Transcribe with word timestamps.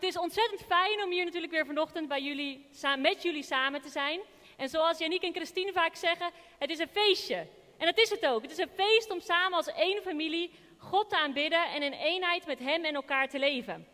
Het 0.00 0.08
is 0.08 0.18
ontzettend 0.18 0.62
fijn 0.66 1.02
om 1.04 1.10
hier 1.10 1.24
natuurlijk 1.24 1.52
weer 1.52 1.66
vanochtend 1.66 2.08
bij 2.08 2.22
jullie, 2.22 2.66
met 2.98 3.22
jullie 3.22 3.42
samen 3.42 3.80
te 3.80 3.88
zijn. 3.88 4.20
En 4.56 4.68
zoals 4.68 4.98
Janiek 4.98 5.22
en 5.22 5.34
Christine 5.34 5.72
vaak 5.72 5.94
zeggen, 5.94 6.30
het 6.58 6.70
is 6.70 6.78
een 6.78 6.88
feestje. 6.88 7.46
En 7.78 7.86
dat 7.86 7.98
is 7.98 8.10
het 8.10 8.26
ook. 8.26 8.42
Het 8.42 8.50
is 8.50 8.58
een 8.58 8.70
feest 8.74 9.10
om 9.10 9.20
samen 9.20 9.56
als 9.56 9.72
één 9.72 10.02
familie 10.02 10.50
God 10.78 11.10
te 11.10 11.16
aanbidden 11.16 11.64
en 11.64 11.82
in 11.82 11.92
eenheid 11.92 12.46
met 12.46 12.58
Hem 12.58 12.84
en 12.84 12.94
elkaar 12.94 13.28
te 13.28 13.38
leven. 13.38 13.88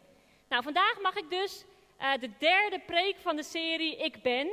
Nou, 0.49 0.63
vandaag 0.63 1.01
mag 1.01 1.17
ik 1.17 1.31
dus 1.31 1.65
uh, 2.01 2.13
de 2.21 2.31
derde 2.39 2.81
preek 2.87 3.17
van 3.19 3.37
de 3.37 3.43
serie 3.43 3.97
Ik 3.97 4.23
Ben 4.23 4.51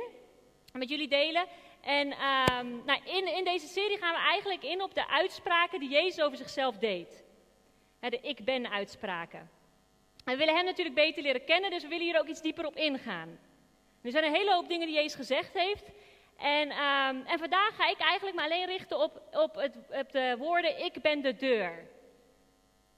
met 0.72 0.88
jullie 0.88 1.08
delen. 1.08 1.46
En 1.80 2.06
um, 2.06 2.82
nou, 2.84 3.00
in, 3.04 3.36
in 3.36 3.44
deze 3.44 3.66
serie 3.66 3.98
gaan 3.98 4.14
we 4.14 4.20
eigenlijk 4.20 4.62
in 4.62 4.82
op 4.82 4.94
de 4.94 5.08
uitspraken 5.08 5.80
die 5.80 5.90
Jezus 5.90 6.24
over 6.24 6.36
zichzelf 6.36 6.78
deed. 6.78 7.24
de 8.00 8.18
Ik 8.20 8.44
Ben 8.44 8.70
uitspraken. 8.70 9.50
We 10.24 10.36
willen 10.36 10.54
hem 10.54 10.64
natuurlijk 10.64 10.96
beter 10.96 11.22
leren 11.22 11.44
kennen, 11.44 11.70
dus 11.70 11.82
we 11.82 11.88
willen 11.88 12.04
hier 12.04 12.18
ook 12.18 12.26
iets 12.26 12.42
dieper 12.42 12.66
op 12.66 12.76
ingaan. 12.76 13.38
Er 14.02 14.10
zijn 14.10 14.24
een 14.24 14.34
hele 14.34 14.52
hoop 14.52 14.68
dingen 14.68 14.86
die 14.86 14.96
Jezus 14.96 15.14
gezegd 15.14 15.54
heeft. 15.54 15.84
En, 16.36 16.70
um, 16.70 17.26
en 17.26 17.38
vandaag 17.38 17.76
ga 17.76 17.88
ik 17.88 17.98
eigenlijk 17.98 18.36
me 18.36 18.42
alleen 18.42 18.66
richten 18.66 18.98
op, 19.00 19.22
op, 19.32 19.54
het, 19.54 19.76
op 19.88 20.12
de 20.12 20.34
woorden 20.38 20.84
ik 20.84 21.02
ben 21.02 21.20
de 21.20 21.36
deur. 21.36 21.88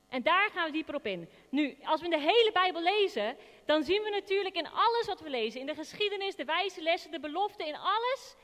En 0.09 0.23
daar 0.23 0.51
gaan 0.51 0.67
we 0.67 0.73
dieper 0.73 0.95
op 0.95 1.07
in. 1.07 1.29
Nu, 1.49 1.77
als 1.85 2.01
we 2.01 2.09
de 2.09 2.21
hele 2.21 2.51
Bijbel 2.53 2.83
lezen, 2.83 3.37
dan 3.65 3.83
zien 3.83 4.03
we 4.03 4.11
natuurlijk 4.11 4.57
in 4.57 4.69
alles 4.69 5.07
wat 5.07 5.21
we 5.21 5.31
lezen, 5.31 5.61
in 5.61 5.67
de 5.67 5.75
geschiedenis, 5.75 6.37
de 6.37 6.45
wijze 6.45 6.83
lessen, 6.83 7.11
de 7.11 7.21
beloften, 7.21 7.67
in 7.67 7.77
alles, 7.77 8.37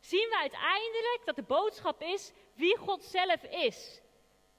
zien 0.00 0.28
we 0.28 0.36
uiteindelijk 0.40 1.20
dat 1.24 1.36
de 1.36 1.42
boodschap 1.42 2.02
is 2.02 2.32
wie 2.54 2.76
God 2.76 3.04
zelf 3.04 3.42
is. 3.44 4.00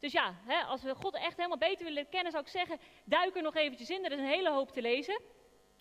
Dus 0.01 0.11
ja, 0.11 0.35
hè, 0.45 0.63
als 0.63 0.81
we 0.81 0.95
God 0.95 1.15
echt 1.15 1.37
helemaal 1.37 1.57
beter 1.57 1.85
willen 1.85 2.09
kennen, 2.09 2.31
zou 2.31 2.43
ik 2.43 2.49
zeggen, 2.49 2.79
duik 3.03 3.35
er 3.35 3.41
nog 3.41 3.55
eventjes 3.55 3.89
in. 3.89 4.05
Er 4.05 4.11
is 4.11 4.19
een 4.19 4.25
hele 4.25 4.51
hoop 4.51 4.71
te 4.71 4.81
lezen. 4.81 5.21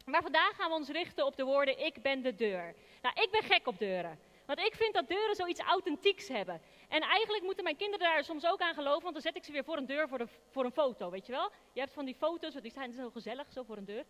Maar 0.05 0.23
vandaag 0.23 0.57
gaan 0.57 0.71
we 0.71 0.77
ons 0.77 0.89
richten 0.89 1.27
op 1.27 1.37
de 1.37 1.45
woorden 1.45 1.85
ik 1.85 2.03
ben 2.03 2.23
de 2.23 2.35
deur. 2.35 2.75
Nou, 3.03 3.23
ik 3.23 3.29
ben 3.31 3.43
gek 3.43 3.67
op 3.67 3.79
deuren. 3.79 4.19
Want 4.47 4.59
ik 4.59 4.75
vind 4.75 4.95
dat 4.95 5.09
deuren 5.09 5.35
zoiets 5.35 5.61
authentieks 5.61 6.29
hebben. 6.29 6.63
En 6.89 7.03
eigenlijk 7.03 7.45
moeten 7.45 7.65
mijn 7.65 7.77
kinderen 7.77 8.07
daar 8.07 8.25
soms 8.25 8.47
ook 8.47 8.61
aan 8.61 8.75
geloven, 8.75 9.03
want 9.03 9.13
dan 9.13 9.23
zet 9.23 9.37
ik 9.37 9.45
ze 9.45 9.53
weer 9.53 9.65
voor 9.65 9.77
een 9.77 9.87
deur 9.87 10.09
voor, 10.09 10.29
voor 10.51 10.65
een 10.65 10.73
foto, 10.73 11.11
weet 11.11 11.27
je 11.27 11.33
wel? 11.33 11.51
Je 11.73 11.81
hebt 11.81 11.93
van 11.93 12.05
die 12.05 12.15
foto's, 12.15 12.55
die 12.55 12.71
zijn 12.71 12.93
zo 12.93 13.11
gezellig, 13.11 13.53
zo 13.53 13.63
voor 13.63 13.77
een 13.77 13.85
deur. 13.85 14.05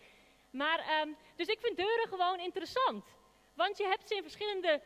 Maar, 0.50 1.00
um, 1.00 1.17
dus 1.36 1.47
ik 1.47 1.61
vind 1.61 1.77
deuren 1.77 2.08
gewoon 2.08 2.39
interessant. 2.39 3.05
Want 3.55 3.78
je 3.78 3.86
hebt 3.86 4.08
ze 4.08 4.14
in 4.14 4.22
verschillende 4.22 4.80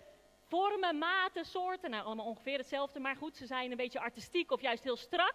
vormen, 0.54 0.98
maten, 0.98 1.44
soorten. 1.44 1.90
Nou, 1.90 2.04
allemaal 2.04 2.26
ongeveer 2.26 2.58
hetzelfde, 2.58 3.00
maar 3.00 3.16
goed, 3.16 3.36
ze 3.36 3.46
zijn 3.46 3.70
een 3.70 3.76
beetje 3.76 4.00
artistiek 4.00 4.50
of 4.50 4.60
juist 4.60 4.84
heel 4.84 4.96
strak. 4.96 5.34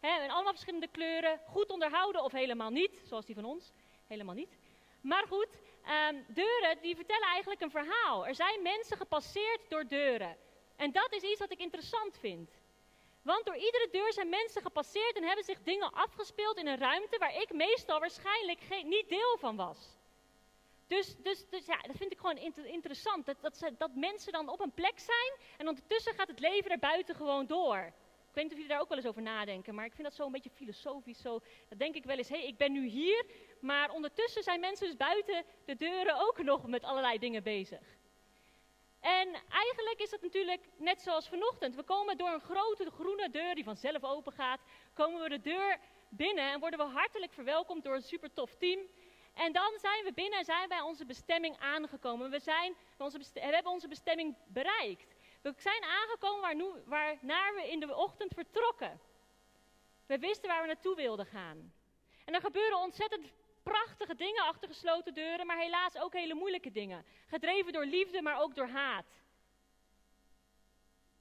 En 0.00 0.30
allemaal 0.30 0.52
verschillende 0.52 0.88
kleuren, 0.88 1.40
goed 1.46 1.70
onderhouden 1.70 2.22
of 2.22 2.32
helemaal 2.32 2.70
niet, 2.70 3.02
zoals 3.04 3.26
die 3.26 3.34
van 3.34 3.44
ons. 3.44 3.72
Helemaal 4.06 4.34
niet. 4.34 4.58
Maar 5.00 5.26
goed, 5.28 5.48
um, 6.08 6.24
deuren 6.28 6.78
die 6.80 6.96
vertellen 6.96 7.28
eigenlijk 7.28 7.60
een 7.60 7.70
verhaal. 7.70 8.26
Er 8.26 8.34
zijn 8.34 8.62
mensen 8.62 8.96
gepasseerd 8.96 9.60
door 9.68 9.86
deuren. 9.86 10.36
En 10.76 10.92
dat 10.92 11.12
is 11.12 11.22
iets 11.22 11.40
wat 11.40 11.52
ik 11.52 11.58
interessant 11.58 12.18
vind. 12.18 12.50
Want 13.22 13.44
door 13.44 13.56
iedere 13.56 13.88
deur 13.90 14.12
zijn 14.12 14.28
mensen 14.28 14.62
gepasseerd 14.62 15.16
en 15.16 15.24
hebben 15.24 15.44
zich 15.44 15.62
dingen 15.62 15.92
afgespeeld 15.92 16.58
in 16.58 16.66
een 16.66 16.78
ruimte 16.78 17.18
waar 17.18 17.40
ik 17.40 17.52
meestal 17.52 18.00
waarschijnlijk 18.00 18.60
geen, 18.60 18.88
niet 18.88 19.08
deel 19.08 19.36
van 19.38 19.56
was. 19.56 19.78
Dus, 20.86 21.16
dus, 21.16 21.48
dus 21.48 21.66
ja, 21.66 21.76
dat 21.76 21.96
vind 21.96 22.12
ik 22.12 22.18
gewoon 22.18 22.36
interessant. 22.64 23.26
Dat, 23.26 23.36
dat, 23.40 23.70
dat 23.78 23.94
mensen 23.94 24.32
dan 24.32 24.48
op 24.48 24.60
een 24.60 24.72
plek 24.72 24.98
zijn 24.98 25.32
en 25.56 25.68
ondertussen 25.68 26.14
gaat 26.14 26.28
het 26.28 26.40
leven 26.40 26.70
er 26.70 26.78
buiten 26.78 27.14
gewoon 27.14 27.46
door. 27.46 27.92
Ik 28.34 28.40
weet 28.40 28.50
niet 28.50 28.52
of 28.52 28.58
jullie 28.58 28.74
daar 28.74 28.80
ook 28.80 28.88
wel 28.88 28.98
eens 28.98 29.06
over 29.06 29.22
nadenken, 29.22 29.74
maar 29.74 29.84
ik 29.84 29.92
vind 29.92 30.08
dat 30.08 30.16
zo 30.16 30.26
een 30.26 30.32
beetje 30.32 30.50
filosofisch. 30.50 31.20
Zo, 31.20 31.40
dat 31.68 31.78
denk 31.78 31.94
ik 31.94 32.04
wel 32.04 32.16
eens, 32.16 32.28
hé, 32.28 32.38
hey, 32.38 32.46
ik 32.46 32.56
ben 32.56 32.72
nu 32.72 32.86
hier, 32.86 33.26
maar 33.60 33.90
ondertussen 33.90 34.42
zijn 34.42 34.60
mensen 34.60 34.86
dus 34.86 34.96
buiten 34.96 35.44
de 35.64 35.76
deuren 35.76 36.18
ook 36.18 36.42
nog 36.42 36.66
met 36.66 36.84
allerlei 36.84 37.18
dingen 37.18 37.42
bezig. 37.42 37.96
En 39.00 39.28
eigenlijk 39.48 40.00
is 40.00 40.10
het 40.10 40.22
natuurlijk 40.22 40.68
net 40.76 41.00
zoals 41.00 41.28
vanochtend. 41.28 41.74
We 41.74 41.82
komen 41.82 42.16
door 42.16 42.28
een 42.28 42.40
grote 42.40 42.90
groene 42.90 43.30
deur 43.30 43.54
die 43.54 43.64
vanzelf 43.64 44.04
open 44.04 44.32
gaat, 44.32 44.60
komen 44.94 45.22
we 45.22 45.28
de 45.28 45.40
deur 45.40 45.78
binnen 46.08 46.52
en 46.52 46.60
worden 46.60 46.78
we 46.78 46.84
hartelijk 46.84 47.32
verwelkomd 47.32 47.84
door 47.84 47.94
een 47.94 48.02
super 48.02 48.32
tof 48.32 48.54
team. 48.54 48.78
En 49.34 49.52
dan 49.52 49.72
zijn 49.80 50.04
we 50.04 50.12
binnen 50.12 50.38
en 50.38 50.44
zijn 50.44 50.68
bij 50.68 50.80
onze 50.80 51.04
bestemming 51.04 51.58
aangekomen. 51.58 52.30
We, 52.30 52.40
zijn 52.40 52.74
we 52.96 53.40
hebben 53.40 53.72
onze 53.72 53.88
bestemming 53.88 54.36
bereikt. 54.46 55.14
We 55.42 55.54
zijn 55.56 55.82
aangekomen 55.82 56.40
waar 56.40 56.54
nu, 56.54 56.64
waarnaar 56.84 57.54
we 57.54 57.70
in 57.70 57.80
de 57.80 57.96
ochtend 57.96 58.34
vertrokken. 58.34 59.00
We 60.06 60.18
wisten 60.18 60.48
waar 60.48 60.60
we 60.60 60.66
naartoe 60.66 60.94
wilden 60.94 61.26
gaan. 61.26 61.72
En 62.24 62.34
er 62.34 62.40
gebeuren 62.40 62.78
ontzettend 62.78 63.32
prachtige 63.62 64.14
dingen 64.14 64.44
achter 64.44 64.68
gesloten 64.68 65.14
deuren, 65.14 65.46
maar 65.46 65.58
helaas 65.58 65.96
ook 65.96 66.12
hele 66.12 66.34
moeilijke 66.34 66.70
dingen. 66.70 67.04
Gedreven 67.26 67.72
door 67.72 67.84
liefde, 67.84 68.22
maar 68.22 68.40
ook 68.40 68.54
door 68.54 68.68
haat. 68.68 69.06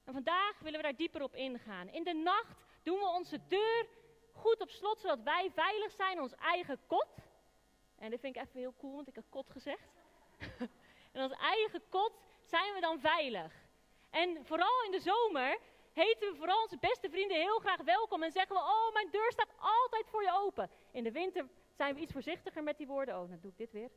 En 0.04 0.14
vandaag 0.14 0.60
willen 0.60 0.78
we 0.78 0.86
daar 0.86 0.96
dieper 0.96 1.24
op 1.24 1.36
ingaan. 1.36 1.90
In 1.90 2.04
de 2.04 2.14
nacht 2.14 2.64
doen 2.84 3.00
we 3.00 3.06
onze 3.06 3.40
deur 3.48 3.88
goed 4.32 4.62
op 4.62 4.70
slot, 4.70 5.00
zodat 5.00 5.24
wij 5.24 5.52
veilig 5.54 5.92
zijn 5.92 6.16
in 6.16 6.22
ons 6.22 6.36
eigen 6.36 6.80
kot. 6.88 7.08
En 8.04 8.10
dit 8.10 8.20
vind 8.20 8.36
ik 8.36 8.42
even 8.42 8.60
heel 8.60 8.74
cool, 8.78 8.96
want 8.96 9.08
ik 9.08 9.16
heb 9.16 9.24
kot 9.30 9.50
gezegd. 9.50 9.90
en 11.14 11.22
als 11.22 11.32
eigen 11.32 11.82
kot 11.90 12.14
zijn 12.44 12.74
we 12.74 12.80
dan 12.80 13.00
veilig. 13.00 13.54
En 14.10 14.46
vooral 14.46 14.84
in 14.86 14.92
de 14.92 15.00
zomer 15.00 15.58
heten 15.94 16.32
we 16.32 16.36
vooral 16.38 16.62
onze 16.62 16.78
beste 16.78 17.10
vrienden 17.10 17.38
heel 17.38 17.60
graag 17.60 17.82
welkom 17.82 18.24
en 18.24 18.32
zeggen 18.32 18.56
we, 18.56 18.62
oh 18.62 18.94
mijn 18.94 19.08
deur 19.12 19.32
staat 19.32 19.54
altijd 19.58 20.08
voor 20.10 20.24
je 20.24 20.32
open. 20.34 20.70
In 20.92 21.04
de 21.04 21.12
winter 21.12 21.50
zijn 21.76 21.96
we 21.96 22.02
iets 22.02 22.12
voorzichtiger 22.12 22.64
met 22.64 22.78
die 22.78 22.88
woorden. 22.88 23.20
Oh, 23.20 23.30
dan 23.30 23.40
doe 23.42 23.52
ik 23.52 23.58
dit 23.58 23.72
weer. 23.72 23.90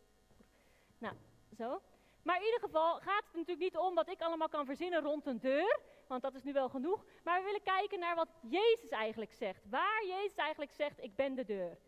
Nou, 0.98 1.14
zo. 1.56 1.80
Maar 2.22 2.36
in 2.36 2.44
ieder 2.44 2.60
geval 2.60 2.94
gaat 2.94 3.24
het 3.24 3.34
natuurlijk 3.34 3.58
niet 3.58 3.76
om 3.76 3.94
wat 3.94 4.08
ik 4.08 4.20
allemaal 4.20 4.48
kan 4.48 4.66
verzinnen 4.66 5.02
rond 5.02 5.26
een 5.26 5.40
deur, 5.40 5.80
want 6.06 6.22
dat 6.22 6.34
is 6.34 6.42
nu 6.42 6.52
wel 6.52 6.68
genoeg. 6.68 7.04
Maar 7.24 7.38
we 7.38 7.44
willen 7.44 7.62
kijken 7.62 7.98
naar 7.98 8.14
wat 8.14 8.28
Jezus 8.40 8.90
eigenlijk 8.90 9.32
zegt. 9.32 9.68
Waar 9.68 10.04
Jezus 10.06 10.36
eigenlijk 10.36 10.72
zegt, 10.72 11.02
ik 11.02 11.16
ben 11.16 11.34
de 11.34 11.44
deur. 11.44 11.78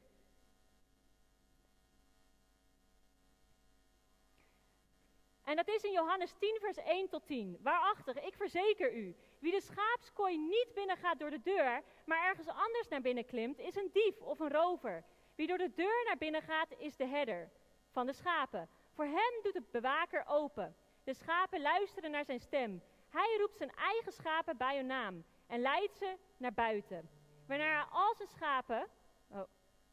En 5.48 5.56
dat 5.56 5.68
is 5.68 5.82
in 5.82 5.92
Johannes 5.92 6.32
10, 6.38 6.58
vers 6.60 6.76
1 6.76 7.08
tot 7.08 7.26
10. 7.26 7.58
Waarachtig, 7.62 8.20
ik 8.20 8.34
verzeker 8.34 8.96
u, 8.96 9.16
wie 9.38 9.52
de 9.52 9.60
schaapskooi 9.60 10.38
niet 10.38 10.68
binnengaat 10.74 11.18
door 11.18 11.30
de 11.30 11.42
deur, 11.42 11.82
maar 12.04 12.24
ergens 12.24 12.48
anders 12.48 12.88
naar 12.88 13.00
binnen 13.00 13.24
klimt, 13.24 13.58
is 13.58 13.76
een 13.76 13.90
dief 13.92 14.20
of 14.20 14.38
een 14.38 14.50
rover. 14.50 15.04
Wie 15.34 15.46
door 15.46 15.58
de 15.58 15.72
deur 15.74 16.04
naar 16.04 16.16
binnen 16.18 16.42
gaat, 16.42 16.68
is 16.78 16.96
de 16.96 17.06
herder 17.06 17.50
van 17.90 18.06
de 18.06 18.12
schapen. 18.12 18.68
Voor 18.92 19.04
hem 19.04 19.42
doet 19.42 19.52
de 19.52 19.62
bewaker 19.70 20.24
open. 20.26 20.76
De 21.04 21.14
schapen 21.14 21.60
luisteren 21.60 22.10
naar 22.10 22.24
zijn 22.24 22.40
stem. 22.40 22.82
Hij 23.08 23.36
roept 23.38 23.56
zijn 23.56 23.74
eigen 23.74 24.12
schapen 24.12 24.56
bij 24.56 24.76
hun 24.76 24.86
naam 24.86 25.24
en 25.46 25.60
leidt 25.60 25.96
ze 25.96 26.16
naar 26.36 26.54
buiten. 26.54 27.08
Wanneer 27.46 27.72
hij 27.72 27.86
al 27.90 28.14
zijn 28.14 28.28
schapen 28.28 28.86
oh, 29.28 29.42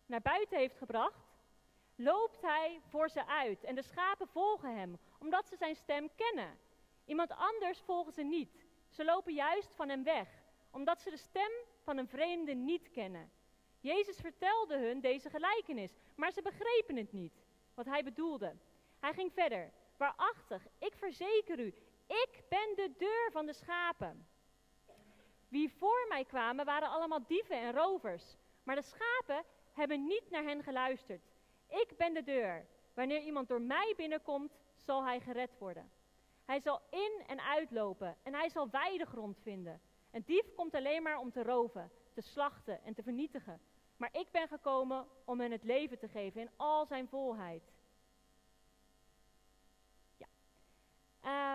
naar 0.05 0.21
buiten 0.21 0.57
heeft 0.57 0.77
gebracht, 0.77 1.24
loopt 1.95 2.41
hij 2.41 2.81
voor 2.89 3.09
ze 3.09 3.25
uit. 3.25 3.63
En 3.63 3.75
de 3.75 3.81
schapen 3.81 4.27
volgen 4.27 4.77
hem, 4.77 4.97
omdat 5.19 5.47
ze 5.47 5.55
zijn 5.55 5.75
stem 5.75 6.09
kennen. 6.15 6.59
Iemand 7.05 7.31
anders 7.31 7.81
volgen 7.81 8.13
ze 8.13 8.23
niet. 8.23 8.65
Ze 8.89 9.05
lopen 9.05 9.33
juist 9.33 9.73
van 9.75 9.89
hem 9.89 10.03
weg, 10.03 10.27
omdat 10.71 11.01
ze 11.01 11.09
de 11.09 11.17
stem 11.17 11.51
van 11.83 11.97
een 11.97 12.07
vreemde 12.07 12.53
niet 12.53 12.91
kennen. 12.91 13.31
Jezus 13.79 14.17
vertelde 14.17 14.77
hun 14.77 14.99
deze 14.99 15.29
gelijkenis, 15.29 15.97
maar 16.15 16.31
ze 16.31 16.41
begrepen 16.41 16.95
het 16.95 17.11
niet, 17.11 17.43
wat 17.73 17.85
hij 17.85 18.03
bedoelde. 18.03 18.55
Hij 18.99 19.13
ging 19.13 19.33
verder. 19.33 19.71
Waarachtig, 19.97 20.67
ik 20.79 20.95
verzeker 20.95 21.59
u, 21.59 21.73
ik 22.07 22.43
ben 22.49 22.75
de 22.75 22.93
deur 22.97 23.31
van 23.31 23.45
de 23.45 23.53
schapen. 23.53 24.27
Wie 25.47 25.71
voor 25.77 26.05
mij 26.09 26.25
kwamen 26.25 26.65
waren 26.65 26.89
allemaal 26.89 27.25
dieven 27.25 27.59
en 27.59 27.73
rovers, 27.73 28.37
maar 28.63 28.75
de 28.75 28.81
schapen 28.81 29.43
hebben 29.73 30.05
niet 30.07 30.29
naar 30.29 30.43
hen 30.43 30.63
geluisterd. 30.63 31.34
Ik 31.67 31.93
ben 31.97 32.13
de 32.13 32.23
deur. 32.23 32.65
Wanneer 32.93 33.21
iemand 33.21 33.47
door 33.47 33.61
mij 33.61 33.93
binnenkomt, 33.97 34.57
zal 34.75 35.03
hij 35.03 35.19
gered 35.19 35.57
worden. 35.57 35.91
Hij 36.45 36.59
zal 36.59 36.81
in 36.89 37.23
en 37.27 37.41
uitlopen 37.41 38.17
en 38.23 38.33
hij 38.33 38.49
zal 38.49 38.69
weidegrond 38.69 39.39
vinden. 39.41 39.81
Een 40.11 40.23
dief 40.25 40.53
komt 40.55 40.75
alleen 40.75 41.03
maar 41.03 41.19
om 41.19 41.31
te 41.31 41.43
roven, 41.43 41.91
te 42.13 42.21
slachten 42.21 42.83
en 42.83 42.93
te 42.93 43.03
vernietigen. 43.03 43.61
Maar 43.97 44.09
ik 44.11 44.31
ben 44.31 44.47
gekomen 44.47 45.07
om 45.25 45.39
hen 45.39 45.51
het 45.51 45.63
leven 45.63 45.99
te 45.99 46.07
geven 46.07 46.41
in 46.41 46.49
al 46.55 46.85
zijn 46.85 47.07
volheid. 47.07 47.63
Ja. 50.17 50.27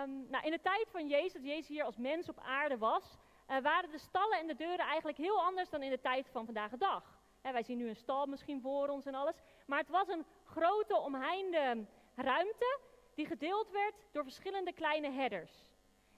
Um, 0.03 0.31
nou, 0.31 0.45
in 0.45 0.51
de 0.51 0.61
tijd 0.61 0.89
van 0.91 1.09
Jezus, 1.09 1.33
dat 1.33 1.45
Jezus 1.45 1.69
hier 1.69 1.85
als 1.85 1.97
mens 1.97 2.29
op 2.29 2.39
aarde 2.39 2.79
was, 2.79 3.19
uh, 3.49 3.59
waren 3.59 3.91
de 3.91 3.99
stallen 3.99 4.39
en 4.39 4.47
de 4.47 4.57
deuren 4.57 4.87
eigenlijk 4.87 5.19
heel 5.19 5.41
anders 5.41 5.71
dan 5.71 5.83
in 5.83 5.91
de 5.91 6.01
tijd 6.01 6.29
van 6.29 6.45
vandaag 6.45 6.71
de 6.71 6.77
dag. 6.77 7.20
Wij 7.43 7.63
zien 7.63 7.79
nu 7.79 7.89
een 7.89 7.97
stal 7.97 8.27
misschien 8.27 8.61
voor 8.61 8.89
ons 8.89 9.07
en 9.07 9.15
alles. 9.15 9.37
Maar 9.67 9.79
het 9.79 9.89
was 9.89 10.09
een 10.09 10.25
grote 10.45 10.97
omheinde 10.97 11.87
ruimte 12.15 12.79
die 13.15 13.27
gedeeld 13.27 13.71
werd 13.71 13.95
door 14.13 14.23
verschillende 14.23 14.73
kleine 14.73 15.11
herders. 15.11 15.53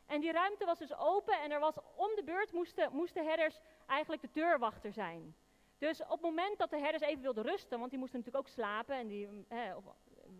En 0.07 0.21
die 0.21 0.33
ruimte 0.33 0.65
was 0.65 0.79
dus 0.79 0.97
open 0.97 1.41
en 1.41 1.51
er 1.51 1.61
was 1.61 1.75
om 1.97 2.11
de 2.15 2.23
beurt 2.25 2.53
moesten, 2.53 2.93
moesten 2.93 3.25
herders 3.25 3.59
eigenlijk 3.87 4.23
de 4.23 4.29
deurwachter 4.33 4.93
zijn. 4.93 5.35
Dus 5.79 6.03
op 6.03 6.11
het 6.11 6.21
moment 6.21 6.59
dat 6.59 6.71
de 6.71 6.79
herders 6.79 7.03
even 7.03 7.23
wilden 7.23 7.45
rusten, 7.45 7.79
want 7.79 7.91
die 7.91 7.99
moesten 7.99 8.19
natuurlijk 8.19 8.47
ook 8.47 8.53
slapen 8.53 8.97
en 8.97 9.07
die, 9.07 9.29
eh, 9.49 9.77
of 9.77 9.85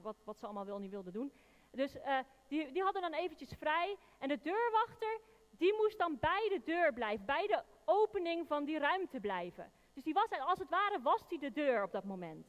wat, 0.02 0.17
wat 0.25 0.38
ze 0.38 0.44
allemaal 0.44 0.64
wel 0.64 0.78
niet 0.78 0.90
wilden 0.90 1.12
doen. 1.12 1.32
Dus 1.70 1.96
uh, 1.96 2.19
die, 2.49 2.73
die 2.73 2.82
hadden 2.82 3.02
dan 3.02 3.12
eventjes 3.12 3.52
vrij. 3.58 3.96
En 4.19 4.28
de 4.28 4.38
deurwachter, 4.43 5.20
die 5.50 5.75
moest 5.75 5.99
dan 5.99 6.19
bij 6.20 6.49
de 6.49 6.61
deur 6.64 6.93
blijven, 6.93 7.26
bij 7.26 7.46
de 7.46 7.62
opening 7.85 8.46
van 8.46 8.64
die 8.64 8.78
ruimte 8.78 9.20
blijven. 9.20 9.73
Dus 9.94 10.02
die 10.02 10.14
was, 10.14 10.30
als 10.30 10.58
het 10.58 10.68
ware, 10.68 11.00
was 11.02 11.28
die 11.28 11.38
de 11.38 11.52
deur 11.52 11.82
op 11.82 11.92
dat 11.92 12.04
moment. 12.04 12.46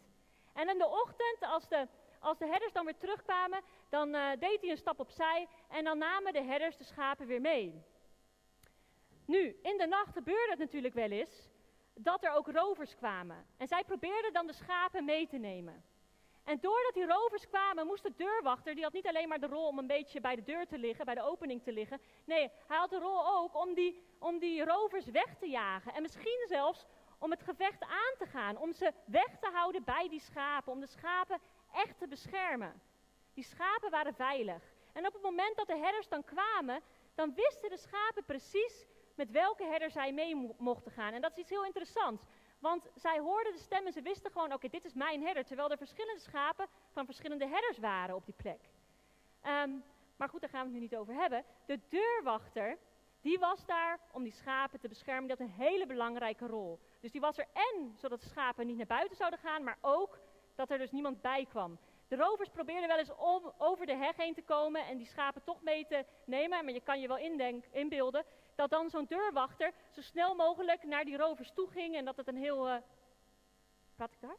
En 0.53 0.69
in 0.69 0.77
de 0.77 0.87
ochtend, 0.87 1.37
als 1.41 1.67
de, 1.67 1.87
als 2.19 2.37
de 2.37 2.47
herders 2.47 2.73
dan 2.73 2.85
weer 2.85 2.97
terugkwamen, 2.97 3.61
dan 3.89 4.15
uh, 4.15 4.29
deed 4.39 4.61
hij 4.61 4.69
een 4.69 4.77
stap 4.77 4.99
opzij 4.99 5.47
en 5.69 5.83
dan 5.83 5.97
namen 5.97 6.33
de 6.33 6.43
herders 6.43 6.77
de 6.77 6.83
schapen 6.83 7.27
weer 7.27 7.41
mee. 7.41 7.83
Nu, 9.25 9.59
in 9.61 9.77
de 9.77 9.87
nacht 9.87 10.13
gebeurde 10.13 10.49
het 10.49 10.59
natuurlijk 10.59 10.93
wel 10.93 11.11
eens 11.11 11.49
dat 11.93 12.23
er 12.23 12.31
ook 12.31 12.47
rovers 12.47 12.95
kwamen. 12.95 13.45
En 13.57 13.67
zij 13.67 13.83
probeerden 13.83 14.33
dan 14.33 14.47
de 14.47 14.53
schapen 14.53 15.05
mee 15.05 15.27
te 15.27 15.37
nemen. 15.37 15.83
En 16.43 16.59
doordat 16.59 16.93
die 16.93 17.05
rovers 17.05 17.47
kwamen, 17.47 17.85
moest 17.85 18.03
de 18.03 18.13
deurwachter, 18.15 18.75
die 18.75 18.83
had 18.83 18.93
niet 18.93 19.07
alleen 19.07 19.27
maar 19.27 19.39
de 19.39 19.47
rol 19.47 19.67
om 19.67 19.77
een 19.77 19.87
beetje 19.87 20.21
bij 20.21 20.35
de 20.35 20.43
deur 20.43 20.67
te 20.67 20.77
liggen, 20.77 21.05
bij 21.05 21.15
de 21.15 21.21
opening 21.21 21.63
te 21.63 21.71
liggen. 21.71 22.01
Nee, 22.25 22.51
hij 22.67 22.77
had 22.77 22.89
de 22.89 22.99
rol 22.99 23.27
ook 23.27 23.55
om 23.55 23.73
die, 23.73 24.03
om 24.19 24.39
die 24.39 24.63
rovers 24.63 25.05
weg 25.05 25.35
te 25.39 25.49
jagen. 25.49 25.93
En 25.93 26.01
misschien 26.01 26.45
zelfs 26.47 26.85
om 27.23 27.31
het 27.31 27.43
gevecht 27.43 27.81
aan 27.81 28.15
te 28.17 28.25
gaan, 28.25 28.57
om 28.57 28.73
ze 28.73 28.93
weg 29.05 29.37
te 29.39 29.49
houden 29.53 29.83
bij 29.83 30.09
die 30.09 30.19
schapen, 30.19 30.71
om 30.71 30.79
de 30.79 30.87
schapen 30.87 31.39
echt 31.73 31.97
te 31.97 32.07
beschermen. 32.07 32.81
Die 33.33 33.43
schapen 33.43 33.91
waren 33.91 34.13
veilig. 34.13 34.63
En 34.93 35.07
op 35.07 35.13
het 35.13 35.21
moment 35.21 35.57
dat 35.57 35.67
de 35.67 35.77
herders 35.77 36.07
dan 36.07 36.23
kwamen, 36.23 36.81
dan 37.15 37.33
wisten 37.33 37.69
de 37.69 37.77
schapen 37.77 38.23
precies 38.25 38.85
met 39.15 39.31
welke 39.31 39.65
herder 39.65 39.91
zij 39.91 40.13
mee 40.13 40.53
mochten 40.57 40.91
gaan. 40.91 41.13
En 41.13 41.21
dat 41.21 41.31
is 41.31 41.37
iets 41.37 41.49
heel 41.49 41.65
interessants. 41.65 42.23
Want 42.59 42.89
zij 42.95 43.19
hoorden 43.19 43.53
de 43.53 43.59
stem 43.59 43.85
en 43.85 43.93
ze 43.93 44.01
wisten 44.01 44.31
gewoon, 44.31 44.53
oké, 44.53 44.67
dit 44.67 44.85
is 44.85 44.93
mijn 44.93 45.21
herder. 45.21 45.45
Terwijl 45.45 45.71
er 45.71 45.77
verschillende 45.77 46.21
schapen 46.21 46.67
van 46.91 47.05
verschillende 47.05 47.47
herders 47.47 47.77
waren 47.77 48.15
op 48.15 48.25
die 48.25 48.35
plek. 48.37 48.69
Ehm, 49.41 49.71
maar 50.17 50.29
goed, 50.29 50.41
daar 50.41 50.49
gaan 50.49 50.59
we 50.59 50.65
het 50.65 50.75
nu 50.75 50.79
niet 50.79 50.95
over 50.95 51.13
hebben. 51.13 51.45
De 51.65 51.79
deurwachter, 51.89 52.77
die 53.23 53.39
was 53.39 53.65
daar 53.65 53.99
om 54.11 54.23
die 54.23 54.31
schapen 54.31 54.79
te 54.79 54.87
beschermen. 54.87 55.27
Die 55.27 55.35
had 55.37 55.47
een 55.47 55.65
hele 55.65 55.85
belangrijke 55.85 56.47
rol. 56.47 56.79
Dus 56.99 57.11
die 57.11 57.21
was 57.21 57.37
er 57.37 57.47
en 57.53 57.93
zodat 57.97 58.21
de 58.21 58.27
schapen 58.27 58.67
niet 58.67 58.77
naar 58.77 58.85
buiten 58.85 59.17
zouden 59.17 59.39
gaan, 59.39 59.63
maar 59.63 59.77
ook 59.81 60.19
dat 60.55 60.69
er 60.69 60.77
dus 60.77 60.91
niemand 60.91 61.21
bij 61.21 61.45
kwam. 61.45 61.79
De 62.07 62.15
rovers 62.15 62.49
probeerden 62.49 62.87
wel 62.87 62.97
eens 62.97 63.15
om 63.15 63.53
over 63.57 63.85
de 63.85 63.95
heg 63.95 64.15
heen 64.15 64.33
te 64.33 64.41
komen 64.41 64.87
en 64.87 64.97
die 64.97 65.07
schapen 65.07 65.43
toch 65.43 65.61
mee 65.61 65.85
te 65.85 66.05
nemen. 66.25 66.65
Maar 66.65 66.73
je 66.73 66.81
kan 66.81 66.99
je 66.99 67.07
wel 67.07 67.17
indenk, 67.17 67.65
inbeelden 67.71 68.25
dat 68.55 68.69
dan 68.69 68.89
zo'n 68.89 69.05
deurwachter 69.05 69.73
zo 69.89 70.01
snel 70.01 70.35
mogelijk 70.35 70.83
naar 70.83 71.05
die 71.05 71.17
rovers 71.17 71.51
toe 71.51 71.67
ging 71.67 71.95
en 71.95 72.05
dat 72.05 72.17
het 72.17 72.27
een 72.27 72.37
heel. 72.37 72.69
Uh... 72.69 72.75
Praat 73.95 74.11
ik 74.11 74.21
daar? 74.21 74.37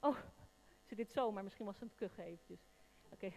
Oh, 0.00 0.16
ze 0.84 0.94
dit 0.94 1.12
zo, 1.12 1.32
maar 1.32 1.44
misschien 1.44 1.66
was 1.66 1.74
het 1.74 1.82
een 1.82 1.96
kuchen 1.96 2.24
eventjes. 2.24 2.60
Oké. 3.10 3.32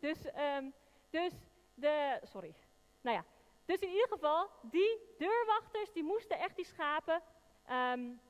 Dus, 0.00 0.18
um, 0.56 0.72
dus 1.10 1.32
de. 1.74 2.20
Sorry. 2.22 2.54
Nou 3.00 3.16
ja. 3.16 3.24
Dus 3.64 3.78
in 3.80 3.88
ieder 3.88 4.08
geval, 4.08 4.50
die 4.62 5.00
deurwachters 5.18 5.92
die 5.92 6.02
moesten 6.02 6.38
echt 6.38 6.56
die 6.56 6.64
schapen 6.64 7.22
um, 7.70 8.20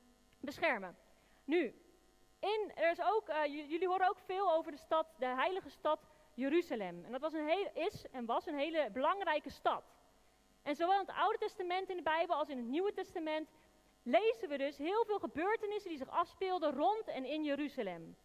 beschermen. 0.40 0.96
Nu, 1.44 1.74
in, 2.40 2.72
er 2.74 2.90
is 2.90 3.00
ook, 3.02 3.28
uh, 3.28 3.44
jullie 3.44 3.88
horen 3.88 4.08
ook 4.08 4.18
veel 4.18 4.52
over 4.52 4.72
de 4.72 4.78
stad, 4.78 5.06
de 5.18 5.26
heilige 5.26 5.70
stad 5.70 6.00
Jeruzalem. 6.34 7.04
En 7.04 7.12
dat 7.12 7.20
was 7.20 7.32
een 7.32 7.48
heel, 7.48 7.70
is 7.74 8.04
en 8.10 8.26
was 8.26 8.46
een 8.46 8.58
hele 8.58 8.90
belangrijke 8.92 9.50
stad. 9.50 9.84
En 10.62 10.76
zowel 10.76 11.00
in 11.00 11.06
het 11.06 11.16
Oude 11.16 11.38
Testament 11.38 11.88
in 11.88 11.96
de 11.96 12.02
Bijbel 12.02 12.36
als 12.36 12.48
in 12.48 12.56
het 12.56 12.66
Nieuwe 12.66 12.92
Testament 12.92 13.48
lezen 14.02 14.48
we 14.48 14.58
dus 14.58 14.78
heel 14.78 15.04
veel 15.04 15.18
gebeurtenissen 15.18 15.90
die 15.90 15.98
zich 15.98 16.10
afspeelden 16.10 16.74
rond 16.74 17.08
en 17.08 17.24
in 17.24 17.44
Jeruzalem. 17.44 18.16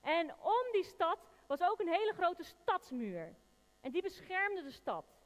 En 0.00 0.34
om 0.40 0.72
die 0.72 0.84
stad 0.84 1.18
was 1.46 1.62
ook 1.62 1.80
een 1.80 1.92
hele 1.92 2.12
grote 2.12 2.42
stadsmuur. 2.42 3.36
En 3.80 3.90
die 3.90 4.02
beschermde 4.02 4.62
de 4.62 4.70
stad. 4.70 5.17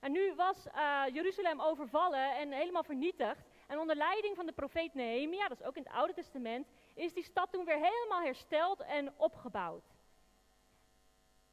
En 0.00 0.12
nu 0.12 0.34
was 0.34 0.66
uh, 0.66 1.02
Jeruzalem 1.12 1.60
overvallen 1.60 2.36
en 2.36 2.52
helemaal 2.52 2.82
vernietigd. 2.82 3.48
En 3.66 3.78
onder 3.78 3.96
leiding 3.96 4.36
van 4.36 4.46
de 4.46 4.52
profeet 4.52 4.94
Nehemia, 4.94 5.48
dat 5.48 5.60
is 5.60 5.66
ook 5.66 5.76
in 5.76 5.82
het 5.82 5.92
Oude 5.92 6.12
Testament, 6.12 6.68
is 6.94 7.12
die 7.12 7.22
stad 7.22 7.52
toen 7.52 7.64
weer 7.64 7.78
helemaal 7.80 8.22
hersteld 8.22 8.80
en 8.80 9.12
opgebouwd. 9.16 9.84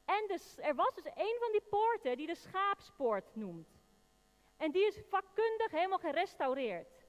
En 0.06 0.28
dus, 0.28 0.58
er 0.58 0.76
was 0.76 0.96
dus 0.96 1.06
een 1.06 1.36
van 1.40 1.52
die 1.52 1.62
poorten 1.70 2.18
die 2.18 2.28
de 2.28 2.36
schaapspoort 2.36 3.36
noemt. 3.36 3.70
En 4.58 4.72
die 4.72 4.86
is 4.86 5.00
vakkundig 5.10 5.72
helemaal 5.72 5.98
gerestaureerd. 5.98 7.06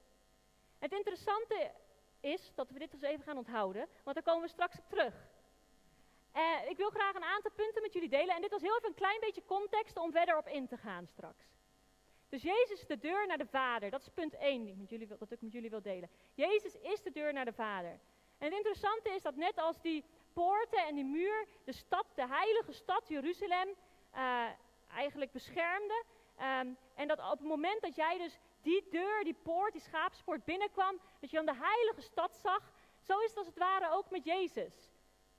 Het 0.79 0.91
interessante 0.91 1.71
is 2.19 2.51
dat 2.55 2.69
we 2.69 2.79
dit 2.79 2.91
dus 2.91 3.01
even 3.01 3.23
gaan 3.23 3.37
onthouden, 3.37 3.87
want 4.03 4.15
daar 4.15 4.25
komen 4.25 4.41
we 4.41 4.47
straks 4.49 4.77
op 4.77 4.89
terug. 4.89 5.13
Uh, 6.39 6.69
ik 6.69 6.77
wil 6.77 6.89
graag 6.89 7.15
een 7.15 7.23
aantal 7.23 7.51
punten 7.51 7.81
met 7.81 7.93
jullie 7.93 8.09
delen. 8.09 8.35
En 8.35 8.41
dit 8.41 8.51
was 8.51 8.61
heel 8.61 8.77
even 8.77 8.89
een 8.89 8.95
klein 8.95 9.19
beetje 9.19 9.45
context 9.45 9.97
om 9.97 10.11
verder 10.11 10.37
op 10.37 10.47
in 10.47 10.67
te 10.67 10.77
gaan 10.77 11.07
straks. 11.07 11.45
Dus 12.29 12.41
Jezus 12.41 12.79
is 12.81 12.87
de 12.87 12.99
deur 12.99 13.27
naar 13.27 13.37
de 13.37 13.45
Vader. 13.45 13.89
Dat 13.89 14.01
is 14.01 14.09
punt 14.09 14.35
1 14.35 14.63
die 14.63 14.75
met 14.75 14.89
jullie, 14.89 15.07
dat 15.07 15.31
ik 15.31 15.41
met 15.41 15.51
jullie 15.51 15.69
wil 15.69 15.81
delen. 15.81 16.09
Jezus 16.33 16.75
is 16.75 17.01
de 17.01 17.11
deur 17.11 17.33
naar 17.33 17.45
de 17.45 17.53
Vader. 17.53 17.99
En 18.37 18.45
het 18.45 18.53
interessante 18.53 19.09
is 19.09 19.21
dat 19.21 19.35
net 19.35 19.57
als 19.57 19.81
die 19.81 20.03
poorten 20.33 20.85
en 20.87 20.95
die 20.95 21.05
muur 21.05 21.47
de 21.63 21.71
stad, 21.71 22.05
de 22.15 22.27
heilige 22.27 22.71
stad 22.71 23.07
Jeruzalem, 23.07 23.69
uh, 24.15 24.45
eigenlijk 24.89 25.31
beschermde, 25.31 26.03
Um, 26.41 26.77
en 26.95 27.07
dat 27.07 27.19
op 27.19 27.39
het 27.39 27.47
moment 27.47 27.81
dat 27.81 27.95
jij 27.95 28.17
dus 28.17 28.39
die 28.61 28.87
deur, 28.89 29.23
die 29.23 29.35
poort, 29.43 29.73
die 29.73 29.81
schaapspoort 29.81 30.45
binnenkwam, 30.45 30.99
dat 31.19 31.29
je 31.29 31.35
dan 31.35 31.45
de 31.45 31.61
heilige 31.61 32.01
stad 32.01 32.35
zag, 32.35 32.71
zo 33.01 33.19
is 33.19 33.29
het 33.29 33.37
als 33.37 33.47
het 33.47 33.57
ware 33.57 33.91
ook 33.91 34.09
met 34.09 34.23
Jezus. 34.23 34.88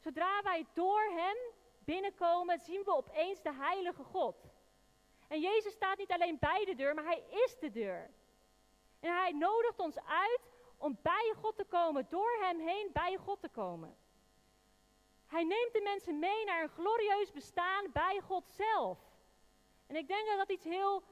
Zodra 0.00 0.42
wij 0.42 0.66
door 0.72 1.02
Hem 1.02 1.36
binnenkomen, 1.84 2.58
zien 2.58 2.82
we 2.84 2.96
opeens 2.96 3.42
de 3.42 3.52
heilige 3.52 4.04
God. 4.04 4.36
En 5.28 5.40
Jezus 5.40 5.72
staat 5.72 5.98
niet 5.98 6.12
alleen 6.12 6.38
bij 6.38 6.64
de 6.64 6.74
deur, 6.74 6.94
maar 6.94 7.04
Hij 7.04 7.24
is 7.30 7.58
de 7.58 7.70
deur. 7.70 8.10
En 9.00 9.16
Hij 9.16 9.32
nodigt 9.32 9.78
ons 9.78 9.98
uit 9.98 10.40
om 10.76 10.98
bij 11.02 11.34
God 11.36 11.56
te 11.56 11.64
komen, 11.64 12.06
door 12.08 12.38
Hem 12.40 12.60
heen 12.60 12.90
bij 12.92 13.16
God 13.16 13.40
te 13.40 13.48
komen. 13.48 13.96
Hij 15.26 15.44
neemt 15.44 15.72
de 15.72 15.80
mensen 15.80 16.18
mee 16.18 16.44
naar 16.44 16.62
een 16.62 16.68
glorieus 16.68 17.32
bestaan 17.32 17.92
bij 17.92 18.20
God 18.20 18.48
zelf. 18.48 18.98
En 19.86 19.96
ik 19.96 20.08
denk 20.08 20.26
dat 20.26 20.38
dat 20.38 20.50
iets 20.50 20.64
heel 20.64 21.02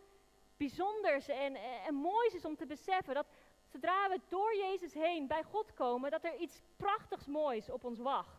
bijzonders 0.56 1.28
en, 1.28 1.54
en 1.56 1.94
moois 1.94 2.34
is 2.34 2.44
om 2.44 2.56
te 2.56 2.66
beseffen. 2.66 3.14
Dat 3.14 3.26
zodra 3.66 4.08
we 4.08 4.20
door 4.28 4.56
Jezus 4.56 4.94
heen 4.94 5.26
bij 5.26 5.42
God 5.42 5.74
komen, 5.74 6.10
dat 6.10 6.24
er 6.24 6.36
iets 6.36 6.60
prachtigs 6.76 7.26
moois 7.26 7.70
op 7.70 7.84
ons 7.84 7.98
wacht. 7.98 8.37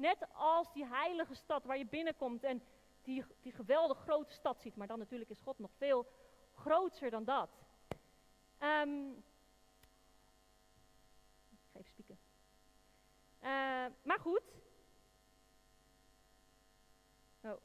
Net 0.00 0.26
als 0.32 0.72
die 0.72 0.86
heilige 0.86 1.34
stad 1.34 1.64
waar 1.64 1.78
je 1.78 1.86
binnenkomt 1.86 2.44
en 2.44 2.62
die, 3.02 3.24
die 3.42 3.52
geweldig 3.52 3.98
grote 3.98 4.32
stad 4.32 4.60
ziet. 4.60 4.76
Maar 4.76 4.86
dan 4.86 4.98
natuurlijk 4.98 5.30
is 5.30 5.40
God 5.40 5.58
nog 5.58 5.70
veel 5.76 6.06
groter 6.54 7.10
dan 7.10 7.24
dat. 7.24 7.50
Um, 8.60 9.24
ik 11.50 11.58
ga 11.72 11.78
even 11.78 11.90
spieken. 11.90 12.18
Uh, 13.42 13.86
maar 14.02 14.20
goed. 14.20 14.42
Oh. 17.40 17.60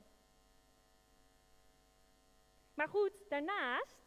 Maar 2.73 2.87
goed, 2.87 3.11
daarnaast 3.29 4.05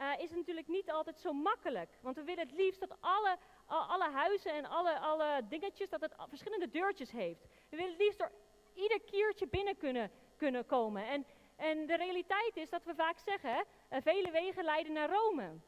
uh, 0.00 0.18
is 0.18 0.28
het 0.28 0.38
natuurlijk 0.38 0.68
niet 0.68 0.90
altijd 0.90 1.20
zo 1.20 1.32
makkelijk. 1.32 1.98
Want 2.00 2.16
we 2.16 2.22
willen 2.22 2.48
het 2.48 2.56
liefst 2.56 2.80
dat 2.80 2.96
alle, 3.00 3.38
alle 3.68 4.10
huizen 4.10 4.52
en 4.52 4.64
alle, 4.64 4.98
alle 4.98 5.42
dingetjes, 5.48 5.88
dat 5.88 6.00
het 6.00 6.14
verschillende 6.28 6.70
deurtjes 6.70 7.10
heeft. 7.10 7.40
We 7.68 7.76
willen 7.76 7.90
het 7.92 8.00
liefst 8.00 8.18
door 8.18 8.32
ieder 8.74 9.00
kiertje 9.00 9.46
binnen 9.46 9.76
kunnen, 9.76 10.10
kunnen 10.36 10.66
komen. 10.66 11.06
En, 11.06 11.26
en 11.56 11.86
de 11.86 11.96
realiteit 11.96 12.56
is 12.56 12.70
dat 12.70 12.84
we 12.84 12.94
vaak 12.94 13.18
zeggen, 13.18 13.64
uh, 13.90 13.98
vele 14.02 14.30
wegen 14.30 14.64
leiden 14.64 14.92
naar 14.92 15.10
Rome. 15.10 15.60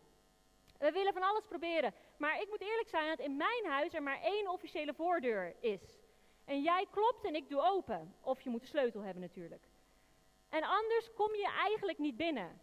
We 0.79 0.93
willen 0.93 1.13
van 1.13 1.23
alles 1.23 1.45
proberen. 1.47 1.95
Maar 2.17 2.41
ik 2.41 2.49
moet 2.49 2.61
eerlijk 2.61 2.89
zijn 2.89 3.09
dat 3.09 3.27
in 3.27 3.37
mijn 3.37 3.67
huis 3.67 3.95
er 3.95 4.03
maar 4.03 4.21
één 4.23 4.49
officiële 4.49 4.95
voordeur 4.95 5.55
is. 5.61 5.99
En 6.45 6.63
jij 6.63 6.87
klopt 6.91 7.25
en 7.25 7.35
ik 7.35 7.49
doe 7.49 7.61
open. 7.61 8.15
Of 8.21 8.41
je 8.41 8.51
moet 8.51 8.61
de 8.61 8.67
sleutel 8.67 9.01
hebben 9.01 9.23
natuurlijk. 9.23 9.69
En 10.49 10.63
anders 10.63 11.13
kom 11.15 11.35
je 11.35 11.53
eigenlijk 11.59 11.99
niet 11.99 12.17
binnen. 12.17 12.61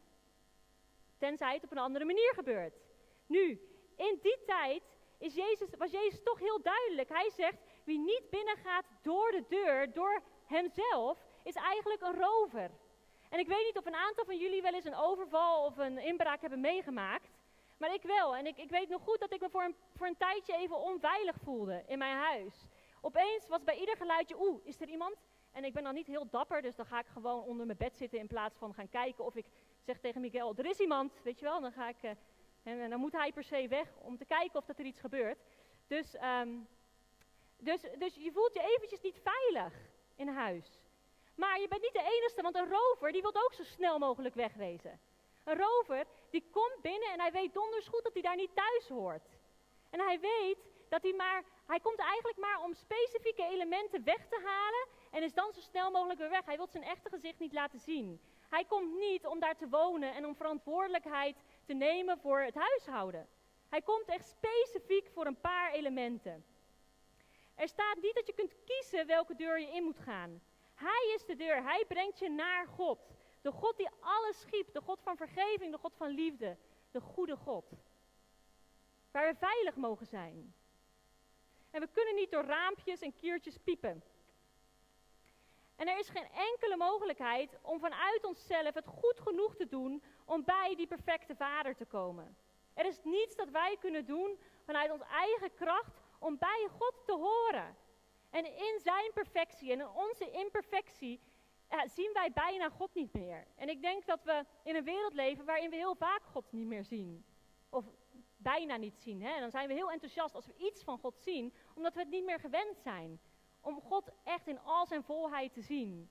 Tenzij 1.18 1.54
het 1.54 1.64
op 1.64 1.72
een 1.72 1.78
andere 1.78 2.06
manier 2.06 2.34
gebeurt. 2.34 2.80
Nu, 3.26 3.62
in 3.96 4.20
die 4.22 4.44
tijd 4.46 4.97
is 5.18 5.36
Jezus, 5.36 5.70
was 5.78 5.92
Jezus 5.92 6.24
toch 6.24 6.40
heel 6.40 6.62
duidelijk. 6.62 7.10
Hij 7.10 7.30
zegt, 7.36 7.58
wie 7.84 8.00
niet 8.00 8.30
binnengaat 8.30 8.86
door 9.02 9.32
de 9.32 9.44
deur, 9.48 9.94
door 9.94 10.22
hemzelf, 10.46 11.26
is 11.44 11.56
eigenlijk 11.56 12.02
een 12.02 12.20
rover. 12.20 12.72
En 13.30 13.40
ik 13.40 13.48
weet 13.48 13.66
niet 13.66 13.78
of 13.78 13.86
een 13.86 13.96
aantal 13.96 14.26
van 14.26 14.38
jullie 14.38 14.62
wel 14.62 14.74
eens 14.74 14.86
een 14.86 14.96
overval 14.96 15.66
of 15.66 15.78
een 15.78 15.98
inbraak 15.98 16.42
hebben 16.42 16.60
meegemaakt. 16.60 17.30
Maar 17.78 17.94
ik 17.94 18.02
wel. 18.02 18.36
En 18.36 18.46
ik, 18.46 18.58
ik 18.58 18.70
weet 18.70 18.90
nog 18.90 19.02
goed 19.02 19.20
dat 19.20 19.34
ik 19.34 19.42
me 19.42 19.50
voor 19.50 19.64
een, 19.64 19.76
voor 19.96 20.08
een 20.08 20.18
tijdje 20.18 20.56
even 20.56 20.78
onveilig 20.78 21.36
voelde 21.44 21.84
in 21.88 21.98
mijn 21.98 22.18
huis. 22.18 22.68
Opeens 23.02 23.48
was 23.48 23.64
bij 23.64 23.80
ieder 23.80 23.98
geluidje, 23.98 24.40
oeh, 24.40 24.60
is 24.64 24.82
er 24.82 24.88
iemand? 24.88 25.16
En 25.52 25.64
ik 25.64 25.74
ben 25.74 25.84
dan 25.84 25.94
niet 25.94 26.08
heel 26.08 26.30
dapper, 26.30 26.62
dus 26.62 26.76
dan 26.76 26.86
ga 26.86 27.00
ik 27.00 27.08
gewoon 27.08 27.44
onder 27.44 27.66
mijn 27.66 27.78
bed 27.78 27.98
zitten 27.98 28.20
in 28.20 28.28
plaats 28.28 28.58
van 28.58 28.74
gaan 28.74 28.90
kijken 28.90 29.26
of 29.26 29.36
ik 29.36 29.46
zeg 29.82 30.00
tegen 30.00 30.22
Miguel, 30.22 30.54
er 30.56 30.66
is 30.66 30.80
iemand, 30.80 31.14
weet 31.24 31.40
je 31.40 31.46
wel. 31.46 31.62
Dan 31.62 31.72
ga 31.72 31.90
ik, 31.90 32.04
uh, 32.04 32.12
en, 32.68 32.90
dan 32.90 33.00
moet 33.00 33.12
hij 33.12 33.32
per 33.32 33.44
se 33.44 33.68
weg 33.68 33.88
om 34.02 34.18
te 34.18 34.26
kijken 34.26 34.60
of 34.60 34.66
dat 34.66 34.80
er 34.80 34.86
iets 34.86 35.00
gebeurt. 35.00 35.40
Dus, 35.88 36.16
ehm, 36.16 36.50
dus, 37.58 37.82
dus 37.98 38.16
je 38.16 38.32
voelt 38.32 38.54
je 38.54 38.76
eventjes 38.76 39.02
niet 39.02 39.22
veilig 39.24 39.74
in 40.16 40.28
huis. 40.28 40.82
Maar 41.36 41.60
je 41.60 41.68
bent 41.68 41.82
niet 41.82 41.94
de 41.94 42.18
enige, 42.18 42.42
want 42.42 42.56
een 42.56 42.70
rover 42.70 43.12
die 43.12 43.22
wil 43.22 43.36
ook 43.36 43.54
zo 43.54 43.64
snel 43.64 44.00
mogelijk 44.00 44.36
wegwezen. 44.36 45.00
Een 45.44 45.58
rover 45.58 46.06
die 46.30 46.50
komt 46.52 46.82
binnen 46.82 47.12
en 47.12 47.20
hij 47.20 47.32
weet 47.32 47.54
donders 47.54 47.88
goed 47.88 48.04
dat 48.04 48.14
hij 48.14 48.22
daar 48.22 48.36
niet 48.36 48.56
thuis 48.56 48.88
hoort. 48.88 49.28
En 49.90 50.00
hij 50.00 50.20
weet 50.20 50.58
dat 50.90 51.02
hij 51.02 51.14
maar, 51.14 51.44
hij 51.68 51.80
komt 51.80 52.00
eigenlijk 52.00 52.38
maar 52.38 52.62
om 52.64 52.74
specifieke 52.74 53.44
elementen 53.44 54.04
weg 54.04 54.28
te 54.30 54.42
halen 54.44 54.88
en 55.12 55.24
is 55.24 55.34
dan 55.34 55.54
zo 55.54 55.60
snel 55.60 55.92
mogelijk 55.92 56.20
weer 56.20 56.30
weg. 56.30 56.46
Hij 56.46 56.58
wil 56.58 56.68
zijn 56.68 56.84
echte 56.84 57.10
gezicht 57.10 57.40
niet 57.40 57.54
laten 57.54 57.80
zien. 57.80 58.22
Hij 58.50 58.66
komt 58.66 58.98
niet 58.98 59.26
om 59.26 59.40
daar 59.40 59.58
te 59.58 59.70
wonen 59.70 60.14
en 60.14 60.26
om 60.26 60.36
verantwoordelijkheid 60.36 61.36
te 61.68 61.74
nemen 61.74 62.18
voor 62.18 62.40
het 62.42 62.56
huishouden. 62.56 63.28
Hij 63.70 63.82
komt 63.82 64.08
echt 64.08 64.28
specifiek 64.28 65.10
voor 65.10 65.26
een 65.26 65.42
paar 65.42 65.72
elementen. 65.72 66.46
Er 67.56 67.68
staat 67.68 67.98
niet 68.02 68.16
dat 68.16 68.28
je 68.28 68.34
kunt 68.34 68.56
kiezen 68.66 69.08
welke 69.08 69.36
deur 69.36 69.60
je 69.60 69.72
in 69.72 69.84
moet 69.84 70.00
gaan. 70.00 70.42
Hij 70.74 71.14
is 71.16 71.26
de 71.26 71.36
deur. 71.36 71.64
Hij 71.64 71.86
brengt 71.88 72.20
je 72.20 72.30
naar 72.30 72.68
God. 72.68 73.00
De 73.42 73.52
God 73.52 73.78
die 73.78 73.90
alles 74.00 74.40
schiep. 74.40 74.74
De 74.74 74.82
God 74.82 75.02
van 75.02 75.18
vergeving. 75.18 75.72
De 75.72 75.78
God 75.78 75.96
van 75.96 76.10
liefde. 76.10 76.58
De 76.92 77.02
goede 77.02 77.36
God. 77.36 77.72
Waar 79.12 79.32
we 79.32 79.36
veilig 79.36 79.76
mogen 79.76 80.06
zijn. 80.06 80.54
En 81.72 81.82
we 81.82 81.88
kunnen 81.92 82.16
niet 82.16 82.32
door 82.32 82.44
raampjes 82.44 83.02
en 83.02 83.16
kiertjes 83.16 83.58
piepen. 83.58 84.04
En 85.78 85.88
er 85.88 85.98
is 85.98 86.10
geen 86.10 86.28
enkele 86.32 86.78
mogelijkheid 86.78 87.58
om 87.62 87.80
vanuit 87.80 88.26
onszelf 88.26 88.74
het 88.74 88.88
goed 88.88 89.20
genoeg 89.20 89.56
te 89.56 89.68
doen 89.68 90.04
om 90.26 90.44
bij 90.44 90.74
die 90.76 90.88
perfecte 90.88 91.36
vader 91.36 91.76
te 91.76 91.86
komen. 91.86 92.38
Er 92.74 92.86
is 92.86 93.00
niets 93.04 93.36
dat 93.36 93.50
wij 93.50 93.78
kunnen 93.80 94.06
doen 94.06 94.40
vanuit 94.66 94.92
onze 94.92 95.06
eigen 95.06 95.54
kracht 95.54 96.02
om 96.20 96.38
bij 96.38 96.68
God 96.72 96.94
te 97.06 97.14
horen. 97.14 97.78
En 98.30 98.46
in 98.46 98.80
zijn 98.84 99.12
perfectie 99.14 99.72
en 99.72 99.80
in 99.80 99.90
onze 99.90 100.32
imperfectie 100.32 101.20
zien 101.86 102.14
wij 102.14 102.32
bijna 102.32 102.70
God 102.70 102.94
niet 102.94 103.14
meer. 103.14 103.48
En 103.56 103.70
ik 103.70 103.82
denk 103.82 104.06
dat 104.06 104.24
we 104.24 104.46
in 104.64 104.76
een 104.76 104.84
wereld 104.84 105.14
leven 105.14 105.46
waarin 105.46 105.70
we 105.70 105.76
heel 105.76 105.96
vaak 105.96 106.22
God 106.24 106.52
niet 106.52 106.68
meer 106.68 106.84
zien. 106.84 107.26
Of 107.70 107.86
bijna 108.38 108.76
niet 108.76 109.00
zien. 109.00 109.22
Hè? 109.22 109.40
Dan 109.40 109.52
zijn 109.52 109.68
we 109.68 109.74
heel 109.74 109.92
enthousiast 109.92 110.36
als 110.36 110.46
we 110.46 110.54
iets 110.58 110.84
van 110.84 111.00
God 111.00 111.18
zien, 111.20 111.54
omdat 111.76 111.94
we 111.94 112.00
het 112.00 112.10
niet 112.10 112.26
meer 112.26 112.40
gewend 112.40 112.78
zijn. 112.78 113.20
Om 113.68 113.82
God 113.82 114.10
echt 114.24 114.48
in 114.48 114.60
al 114.60 114.86
zijn 114.86 115.04
volheid 115.04 115.54
te 115.54 115.62
zien. 115.62 116.10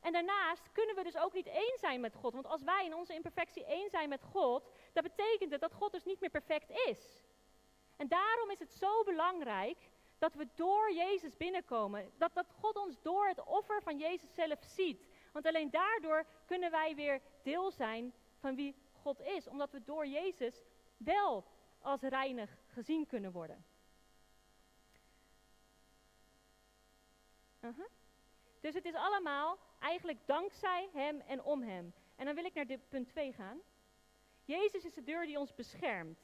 En 0.00 0.12
daarnaast 0.12 0.72
kunnen 0.72 0.94
we 0.94 1.02
dus 1.02 1.16
ook 1.16 1.32
niet 1.32 1.46
één 1.46 1.78
zijn 1.78 2.00
met 2.00 2.14
God. 2.14 2.32
Want 2.32 2.46
als 2.46 2.62
wij 2.62 2.84
in 2.84 2.94
onze 2.94 3.14
imperfectie 3.14 3.64
één 3.64 3.90
zijn 3.90 4.08
met 4.08 4.22
God, 4.22 4.68
dat 4.92 5.02
betekent 5.02 5.50
het 5.50 5.60
dat 5.60 5.72
God 5.72 5.92
dus 5.92 6.04
niet 6.04 6.20
meer 6.20 6.30
perfect 6.30 6.70
is. 6.70 7.24
En 7.96 8.08
daarom 8.08 8.50
is 8.50 8.58
het 8.58 8.72
zo 8.72 9.04
belangrijk 9.04 9.78
dat 10.18 10.34
we 10.34 10.48
door 10.54 10.92
Jezus 10.92 11.36
binnenkomen. 11.36 12.12
Dat, 12.18 12.34
dat 12.34 12.46
God 12.60 12.76
ons 12.76 13.02
door 13.02 13.26
het 13.26 13.44
offer 13.44 13.82
van 13.82 13.98
Jezus 13.98 14.34
zelf 14.34 14.58
ziet. 14.60 15.06
Want 15.32 15.46
alleen 15.46 15.70
daardoor 15.70 16.26
kunnen 16.46 16.70
wij 16.70 16.94
weer 16.94 17.20
deel 17.42 17.70
zijn 17.70 18.14
van 18.38 18.54
wie 18.54 18.74
God 19.02 19.20
is. 19.20 19.46
Omdat 19.46 19.70
we 19.70 19.84
door 19.84 20.06
Jezus 20.06 20.62
wel 20.96 21.44
als 21.80 22.00
reinig 22.00 22.56
gezien 22.66 23.06
kunnen 23.06 23.32
worden. 23.32 23.64
Uh 27.66 27.84
Dus 28.60 28.74
het 28.74 28.84
is 28.84 28.94
allemaal 28.94 29.58
eigenlijk 29.78 30.18
dankzij 30.26 30.88
Hem 30.92 31.20
en 31.20 31.42
om 31.42 31.62
Hem. 31.62 31.94
En 32.16 32.24
dan 32.24 32.34
wil 32.34 32.44
ik 32.44 32.54
naar 32.54 32.66
dit 32.66 32.88
punt 32.88 33.08
2 33.08 33.32
gaan. 33.32 33.60
Jezus 34.44 34.84
is 34.84 34.94
de 34.94 35.02
deur 35.02 35.26
die 35.26 35.38
ons 35.38 35.54
beschermt. 35.54 36.18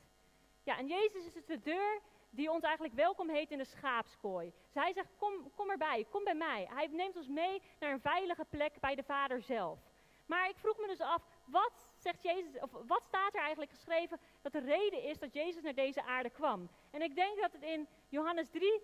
Ja, 0.63 0.79
en 0.79 0.87
Jezus 0.87 1.25
is 1.25 1.45
de 1.45 1.61
deur 1.61 2.01
die 2.31 2.51
ons 2.51 2.63
eigenlijk 2.63 2.95
welkom 2.95 3.29
heet 3.29 3.51
in 3.51 3.59
de 3.59 3.65
schaapskooi. 3.65 4.53
Dus 4.65 4.83
hij 4.83 4.93
zegt, 4.93 5.09
kom, 5.17 5.51
kom 5.55 5.71
erbij, 5.71 6.07
kom 6.11 6.25
bij 6.25 6.35
mij. 6.35 6.67
Hij 6.71 6.87
neemt 6.87 7.17
ons 7.17 7.29
mee 7.29 7.63
naar 7.81 7.93
een 7.93 8.01
veilige 8.01 8.45
plek 8.45 8.81
bij 8.81 8.95
de 8.95 9.03
Vader 9.03 9.43
zelf. 9.43 9.79
Maar 10.27 10.49
ik 10.49 10.57
vroeg 10.57 10.79
me 10.79 10.87
dus 10.87 11.01
af, 11.01 11.27
wat 11.45 11.89
zegt 11.97 12.23
Jezus, 12.23 12.61
of 12.61 12.71
wat 12.87 13.05
staat 13.05 13.35
er 13.35 13.41
eigenlijk 13.41 13.71
geschreven 13.71 14.21
dat 14.43 14.53
de 14.53 14.61
reden 14.61 15.03
is 15.03 15.19
dat 15.19 15.35
Jezus 15.35 15.63
naar 15.63 15.75
deze 15.75 16.03
aarde 16.03 16.31
kwam? 16.31 16.69
En 16.91 17.03
ik 17.03 17.15
denk 17.15 17.41
dat 17.41 17.53
het 17.53 17.63
in 17.63 17.89
Johannes 18.09 18.49
3 18.51 18.83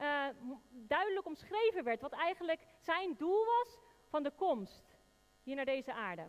uh, 0.00 0.26
duidelijk 0.70 1.26
omschreven 1.26 1.84
werd, 1.84 2.00
wat 2.00 2.12
eigenlijk 2.12 2.60
zijn 2.78 3.14
doel 3.16 3.44
was 3.44 3.78
van 4.08 4.22
de 4.22 4.30
komst 4.30 4.96
hier 5.42 5.56
naar 5.56 5.64
deze 5.64 5.92
aarde. 5.92 6.26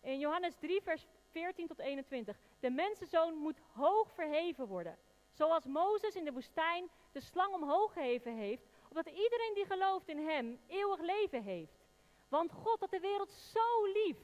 In 0.00 0.18
Johannes 0.18 0.56
3, 0.58 0.82
vers 0.82 1.06
14 1.30 1.66
tot 1.66 1.78
21. 1.78 2.38
De 2.60 2.70
mensenzoon 2.70 3.34
moet 3.34 3.60
hoog 3.72 4.10
verheven 4.12 4.66
worden. 4.66 4.98
Zoals 5.32 5.64
Mozes 5.64 6.14
in 6.14 6.24
de 6.24 6.32
woestijn 6.32 6.90
de 7.12 7.20
slang 7.20 7.54
omhoog 7.54 7.92
geheven 7.92 8.36
heeft, 8.36 8.66
opdat 8.88 9.06
iedereen 9.06 9.52
die 9.54 9.64
gelooft 9.64 10.08
in 10.08 10.26
hem 10.26 10.60
eeuwig 10.66 11.00
leven 11.00 11.42
heeft. 11.42 11.86
Want 12.28 12.52
God 12.52 12.80
had 12.80 12.90
de 12.90 13.00
wereld 13.00 13.30
zo 13.30 13.84
lief, 13.84 14.16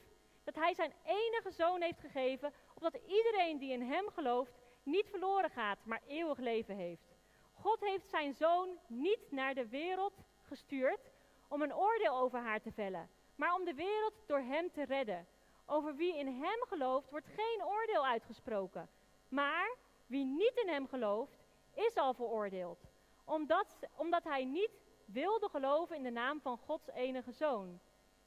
dat 0.45 0.54
hij 0.54 0.75
zijn 0.75 0.92
enige 1.04 1.50
zoon 1.50 1.83
heeft 1.83 2.00
gegeven, 2.00 2.52
opdat 2.75 2.95
iedereen 3.06 3.59
die 3.59 3.73
in 3.73 3.83
hem 3.83 4.09
gelooft 4.09 4.52
niet 4.83 5.09
verloren 5.09 5.50
gaat, 5.50 5.78
maar 5.85 6.02
eeuwig 6.06 6.38
leven 6.38 6.76
heeft. 6.76 7.15
God 7.60 7.80
heeft 7.80 8.08
zijn 8.08 8.34
zoon 8.34 8.68
niet 8.86 9.30
naar 9.30 9.54
de 9.54 9.68
wereld 9.68 10.14
gestuurd 10.42 11.10
om 11.48 11.62
een 11.62 11.75
oordeel 11.75 12.16
over 12.16 12.38
haar 12.38 12.60
te 12.60 12.72
vellen, 12.72 13.10
maar 13.34 13.54
om 13.54 13.64
de 13.64 13.75
wereld 13.75 14.14
door 14.26 14.40
hem 14.40 14.70
te 14.72 14.84
redden. 14.84 15.26
Over 15.66 15.94
wie 15.94 16.16
in 16.16 16.26
hem 16.26 16.62
gelooft 16.68 17.10
wordt 17.10 17.26
geen 17.26 17.64
oordeel 17.64 18.06
uitgesproken. 18.06 18.88
Maar 19.28 19.76
wie 20.06 20.25
niet 20.25 20.56
in 20.56 20.68
hem 20.68 20.88
gelooft, 20.88 21.44
is 21.75 21.96
al 21.96 22.14
veroordeeld. 22.14 22.78
Omdat, 23.25 23.76
omdat 23.96 24.25
hij 24.25 24.44
niet 24.44 24.70
wilde 25.04 25.48
geloven 25.48 25.96
in 25.96 26.02
de 26.02 26.10
naam 26.10 26.40
van 26.40 26.58
Gods 26.58 26.88
enige 26.90 27.32
zoon. 27.32 27.80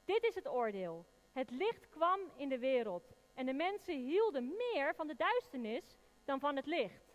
Dit 0.06 0.24
is 0.24 0.36
het 0.36 0.48
oordeel. 0.48 1.06
Het 1.32 1.50
licht 1.50 1.90
kwam 1.90 2.20
in 2.36 2.50
de 2.50 2.60
wereld. 2.60 3.04
En 3.34 3.46
de 3.46 3.54
mensen 3.54 3.96
hielden 3.96 4.56
meer 4.58 4.96
van 4.96 5.08
de 5.08 5.16
duisternis 5.16 5.98
dan 6.26 6.40
van 6.40 6.56
het 6.56 6.66
licht. 6.66 7.09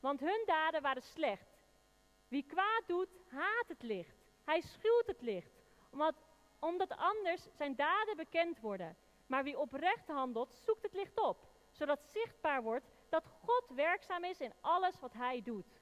Want 0.00 0.20
hun 0.20 0.42
daden 0.46 0.82
waren 0.82 1.02
slecht. 1.02 1.58
Wie 2.28 2.44
kwaad 2.46 2.82
doet, 2.86 3.08
haat 3.28 3.68
het 3.68 3.82
licht. 3.82 4.16
Hij 4.44 4.60
schuwt 4.60 5.06
het 5.06 5.20
licht. 5.20 5.62
Omdat, 5.90 6.14
omdat 6.58 6.96
anders 6.96 7.46
zijn 7.56 7.76
daden 7.76 8.16
bekend 8.16 8.60
worden. 8.60 8.96
Maar 9.26 9.44
wie 9.44 9.58
oprecht 9.58 10.08
handelt, 10.08 10.54
zoekt 10.64 10.82
het 10.82 10.92
licht 10.92 11.20
op. 11.20 11.48
Zodat 11.70 12.04
zichtbaar 12.04 12.62
wordt 12.62 12.86
dat 13.08 13.26
God 13.44 13.64
werkzaam 13.74 14.24
is 14.24 14.40
in 14.40 14.52
alles 14.60 15.00
wat 15.00 15.12
hij 15.12 15.42
doet. 15.42 15.80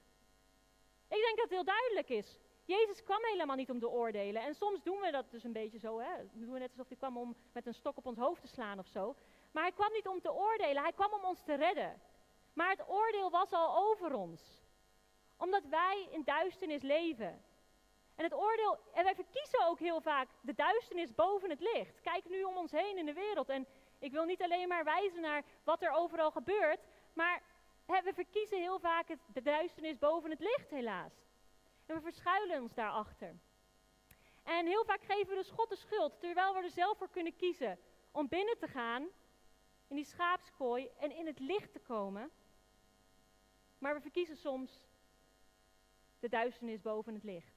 Ik 1.08 1.20
denk 1.20 1.36
dat 1.36 1.44
het 1.44 1.50
heel 1.50 1.64
duidelijk 1.64 2.08
is. 2.08 2.38
Jezus 2.64 3.02
kwam 3.02 3.24
helemaal 3.24 3.56
niet 3.56 3.70
om 3.70 3.78
te 3.78 3.88
oordelen. 3.88 4.42
En 4.42 4.54
soms 4.54 4.82
doen 4.82 5.00
we 5.00 5.10
dat 5.10 5.30
dus 5.30 5.44
een 5.44 5.52
beetje 5.52 5.78
zo. 5.78 5.98
Hè? 5.98 6.16
We 6.32 6.46
doen 6.46 6.58
net 6.58 6.70
alsof 6.70 6.88
hij 6.88 6.96
kwam 6.96 7.16
om 7.16 7.36
met 7.52 7.66
een 7.66 7.74
stok 7.74 7.96
op 7.96 8.06
ons 8.06 8.18
hoofd 8.18 8.40
te 8.40 8.46
slaan 8.46 8.78
of 8.78 8.86
zo. 8.86 9.14
Maar 9.52 9.62
hij 9.62 9.72
kwam 9.72 9.92
niet 9.92 10.08
om 10.08 10.20
te 10.20 10.32
oordelen. 10.32 10.82
Hij 10.82 10.92
kwam 10.92 11.12
om 11.12 11.24
ons 11.24 11.42
te 11.42 11.54
redden. 11.54 12.00
Maar 12.58 12.70
het 12.70 12.88
oordeel 12.88 13.30
was 13.30 13.52
al 13.52 13.76
over 13.76 14.14
ons. 14.14 14.62
Omdat 15.36 15.64
wij 15.64 16.08
in 16.10 16.24
duisternis 16.24 16.82
leven. 16.82 17.44
En 18.14 18.24
het 18.24 18.34
oordeel, 18.34 18.78
en 18.92 19.04
wij 19.04 19.14
verkiezen 19.14 19.66
ook 19.66 19.78
heel 19.78 20.00
vaak 20.00 20.28
de 20.40 20.54
duisternis 20.54 21.14
boven 21.14 21.50
het 21.50 21.60
licht. 21.60 22.00
Kijk 22.00 22.28
nu 22.28 22.42
om 22.42 22.56
ons 22.56 22.72
heen 22.72 22.98
in 22.98 23.06
de 23.06 23.12
wereld. 23.12 23.48
En 23.48 23.66
ik 23.98 24.12
wil 24.12 24.24
niet 24.24 24.42
alleen 24.42 24.68
maar 24.68 24.84
wijzen 24.84 25.20
naar 25.20 25.44
wat 25.64 25.82
er 25.82 25.90
overal 25.90 26.30
gebeurt. 26.30 26.80
Maar 27.12 27.42
hè, 27.86 28.02
we 28.02 28.12
verkiezen 28.14 28.58
heel 28.58 28.78
vaak 28.78 29.16
de 29.32 29.42
duisternis 29.42 29.98
boven 29.98 30.30
het 30.30 30.40
licht, 30.40 30.70
helaas. 30.70 31.12
En 31.86 31.94
we 31.94 32.00
verschuilen 32.00 32.62
ons 32.62 32.74
daarachter. 32.74 33.36
En 34.42 34.66
heel 34.66 34.84
vaak 34.84 35.02
geven 35.02 35.28
we 35.28 35.34
dus 35.34 35.50
God 35.50 35.68
de 35.68 35.76
schuld, 35.76 36.20
terwijl 36.20 36.54
we 36.54 36.62
er 36.62 36.70
zelf 36.70 36.98
voor 36.98 37.10
kunnen 37.10 37.36
kiezen 37.36 37.78
om 38.12 38.28
binnen 38.28 38.58
te 38.58 38.68
gaan 38.68 39.08
in 39.88 39.96
die 39.96 40.04
schaapskooi 40.04 40.90
en 40.98 41.10
in 41.16 41.26
het 41.26 41.38
licht 41.38 41.72
te 41.72 41.80
komen. 41.80 42.30
Maar 43.78 43.94
we 43.94 44.00
verkiezen 44.00 44.36
soms 44.36 44.86
de 46.20 46.28
duisternis 46.28 46.80
boven 46.80 47.14
het 47.14 47.24
licht. 47.24 47.54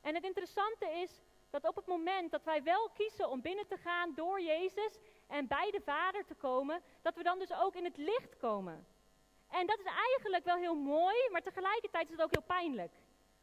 En 0.00 0.14
het 0.14 0.24
interessante 0.24 0.86
is 0.86 1.20
dat 1.50 1.68
op 1.68 1.76
het 1.76 1.86
moment 1.86 2.30
dat 2.30 2.44
wij 2.44 2.62
wel 2.62 2.88
kiezen 2.88 3.28
om 3.28 3.40
binnen 3.40 3.66
te 3.66 3.76
gaan 3.76 4.14
door 4.14 4.40
Jezus 4.40 4.98
en 5.26 5.46
bij 5.46 5.70
de 5.70 5.80
Vader 5.80 6.24
te 6.24 6.34
komen, 6.34 6.82
dat 7.02 7.14
we 7.14 7.22
dan 7.22 7.38
dus 7.38 7.52
ook 7.52 7.74
in 7.74 7.84
het 7.84 7.96
licht 7.96 8.36
komen. 8.36 8.86
En 9.48 9.66
dat 9.66 9.78
is 9.78 9.84
eigenlijk 9.84 10.44
wel 10.44 10.56
heel 10.56 10.74
mooi, 10.74 11.28
maar 11.30 11.42
tegelijkertijd 11.42 12.04
is 12.04 12.12
het 12.12 12.22
ook 12.22 12.34
heel 12.34 12.56
pijnlijk. 12.56 12.92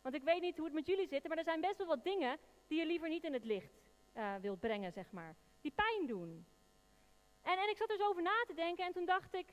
Want 0.02 0.16
ik 0.16 0.24
weet 0.24 0.42
niet 0.42 0.56
hoe 0.56 0.66
het 0.66 0.74
met 0.74 0.86
jullie 0.86 1.08
zit, 1.08 1.28
maar 1.28 1.38
er 1.38 1.44
zijn 1.44 1.62
best 1.62 1.78
wel 1.78 1.88
wat 1.88 2.04
dingen 2.04 2.38
die 2.68 2.80
je 2.80 2.86
liever 2.86 3.10
niet 3.10 3.24
in 3.24 3.34
het 3.34 3.46
licht 3.46 3.74
uh, 4.18 4.36
wilt 4.36 4.60
brengen, 4.60 4.92
zeg 4.92 5.12
maar. 5.12 5.36
Die 5.62 5.72
pijn 5.72 6.08
doen. 6.08 6.46
En, 7.42 7.58
en 7.58 7.70
ik 7.70 7.78
zat 7.78 7.90
er 7.90 7.98
zo 7.98 8.08
over 8.08 8.22
na 8.22 8.44
te 8.48 8.54
denken 8.54 8.86
en 8.86 8.94
toen 8.94 9.06
dacht 9.06 9.34
ik, 9.34 9.48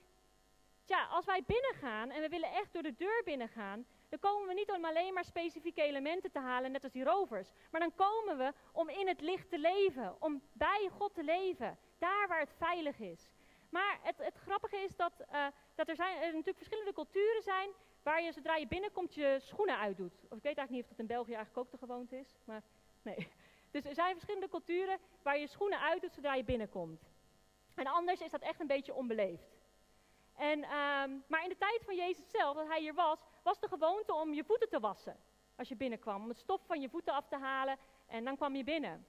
tja, 0.85 1.07
als 1.07 1.25
wij 1.25 1.43
binnengaan 1.47 2.11
en 2.11 2.21
we 2.21 2.29
willen 2.29 2.53
echt 2.53 2.73
door 2.73 2.83
de 2.83 2.95
deur 2.97 3.23
binnengaan, 3.25 3.87
dan 4.09 4.19
komen 4.19 4.49
we 4.49 4.55
niet 4.55 4.71
om 4.71 4.85
alleen 4.85 5.15
maar 5.15 5.25
specifieke 5.25 5.83
elementen 5.83 6.31
te 6.31 6.39
halen, 6.39 6.73
net 6.73 6.83
als 6.83 6.93
die 6.93 7.05
rovers. 7.05 7.51
Maar 7.71 7.81
dan 7.81 7.95
komen 7.95 8.39
we 8.39 8.53
om 8.73 8.89
in 8.89 9.09
het 9.09 9.21
licht 9.21 9.51
te 9.51 9.59
leven, 9.59 10.23
om 10.23 10.43
bij 10.53 10.91
God 10.93 11.15
te 11.15 11.25
leven, 11.25 11.79
daar 11.99 12.29
waar 12.29 12.41
het 12.41 12.55
veilig 12.57 12.99
is. 12.99 13.31
Maar 13.71 13.99
het, 14.03 14.19
het 14.19 14.37
grappige 14.37 14.77
is 14.77 14.97
dat, 14.97 15.13
uh, 15.33 15.47
dat 15.75 15.89
er, 15.89 15.97
zijn, 15.97 16.17
er 16.17 16.27
natuurlijk 16.27 16.57
verschillende 16.57 16.93
culturen 16.93 17.43
zijn 17.43 17.71
waar 18.03 18.23
je 18.23 18.33
zodra 18.33 18.57
je 18.57 18.67
binnenkomt 18.67 19.15
je 19.15 19.37
schoenen 19.41 19.79
uitdoet. 19.79 20.13
Of 20.13 20.37
ik 20.37 20.43
weet 20.43 20.57
eigenlijk 20.57 20.71
niet 20.71 20.83
of 20.83 20.89
dat 20.89 20.99
in 20.99 21.07
België 21.07 21.35
eigenlijk 21.35 21.67
ook 21.67 21.71
de 21.73 21.87
gewoonte 21.87 22.19
is, 22.19 22.35
maar 22.45 22.63
nee. 23.03 23.29
Dus 23.71 23.85
er 23.85 23.95
zijn 23.95 24.13
verschillende 24.13 24.49
culturen 24.49 24.99
waar 25.23 25.39
je 25.39 25.47
schoenen 25.47 25.81
uitdoet 25.81 26.15
zodra 26.15 26.35
je 26.35 26.45
binnenkomt. 26.45 27.03
En 27.75 27.87
anders 27.87 28.21
is 28.21 28.31
dat 28.31 28.41
echt 28.41 28.61
een 28.61 28.67
beetje 28.67 28.95
onbeleefd. 28.95 29.64
En, 30.37 30.63
ehm, 30.63 31.19
maar 31.29 31.43
in 31.43 31.49
de 31.49 31.57
tijd 31.59 31.83
van 31.85 31.95
Jezus 31.95 32.31
zelf, 32.31 32.57
dat 32.57 32.67
hij 32.67 32.81
hier 32.81 32.95
was, 32.95 33.19
was 33.43 33.61
de 33.61 33.69
gewoonte 33.69 34.15
om 34.15 34.35
je 34.35 34.45
voeten 34.45 34.69
te 34.69 34.81
wassen. 34.81 35.17
Als 35.57 35.69
je 35.69 35.77
binnenkwam, 35.77 36.23
om 36.23 36.29
het 36.29 36.39
stof 36.39 36.61
van 36.67 36.81
je 36.81 36.89
voeten 36.89 37.15
af 37.15 37.29
te 37.29 37.37
halen 37.37 37.79
en 38.07 38.25
dan 38.25 38.37
kwam 38.37 38.57
je 38.57 38.65
binnen. 38.65 39.07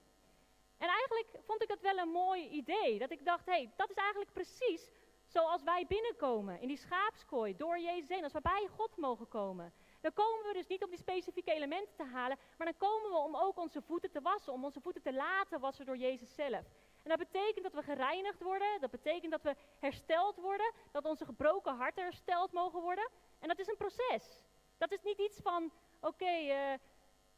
En 0.78 0.88
eigenlijk 0.88 1.28
vond 1.46 1.62
ik 1.62 1.68
dat 1.68 1.80
wel 1.80 1.98
een 1.98 2.08
mooi 2.08 2.48
idee. 2.48 2.98
Dat 2.98 3.10
ik 3.10 3.24
dacht, 3.24 3.46
hé, 3.46 3.52
hey, 3.52 3.72
dat 3.76 3.90
is 3.90 3.96
eigenlijk 3.96 4.32
precies 4.32 4.90
zoals 5.26 5.62
wij 5.62 5.86
binnenkomen 5.88 6.60
in 6.60 6.68
die 6.68 6.76
schaapskooi 6.76 7.56
door 7.56 7.78
Jezus 7.78 8.08
heen. 8.08 8.22
Als 8.22 8.32
we 8.32 8.40
bij 8.40 8.68
God 8.76 8.96
mogen 8.96 9.28
komen. 9.28 9.72
Dan 10.00 10.12
komen 10.12 10.46
we 10.46 10.52
dus 10.52 10.66
niet 10.66 10.84
om 10.84 10.90
die 10.90 10.98
specifieke 10.98 11.52
elementen 11.52 11.96
te 11.96 12.04
halen, 12.04 12.38
maar 12.58 12.66
dan 12.66 12.76
komen 12.76 13.10
we 13.10 13.16
om 13.16 13.36
ook 13.36 13.58
onze 13.58 13.82
voeten 13.82 14.10
te 14.10 14.20
wassen. 14.20 14.52
Om 14.52 14.64
onze 14.64 14.80
voeten 14.80 15.02
te 15.02 15.12
laten 15.12 15.60
wassen 15.60 15.86
door 15.86 15.96
Jezus 15.96 16.34
zelf. 16.34 16.64
En 17.06 17.16
dat 17.18 17.30
betekent 17.30 17.62
dat 17.62 17.72
we 17.72 17.92
gereinigd 17.92 18.42
worden. 18.42 18.80
Dat 18.80 18.90
betekent 18.90 19.30
dat 19.30 19.42
we 19.42 19.56
hersteld 19.78 20.36
worden. 20.36 20.72
Dat 20.92 21.04
onze 21.04 21.24
gebroken 21.24 21.76
harten 21.76 22.02
hersteld 22.02 22.52
mogen 22.52 22.80
worden. 22.80 23.08
En 23.38 23.48
dat 23.48 23.58
is 23.58 23.66
een 23.66 23.76
proces. 23.76 24.44
Dat 24.78 24.92
is 24.92 25.02
niet 25.02 25.18
iets 25.18 25.40
van, 25.42 25.72
oké, 26.00 26.24
eh, 26.24 26.72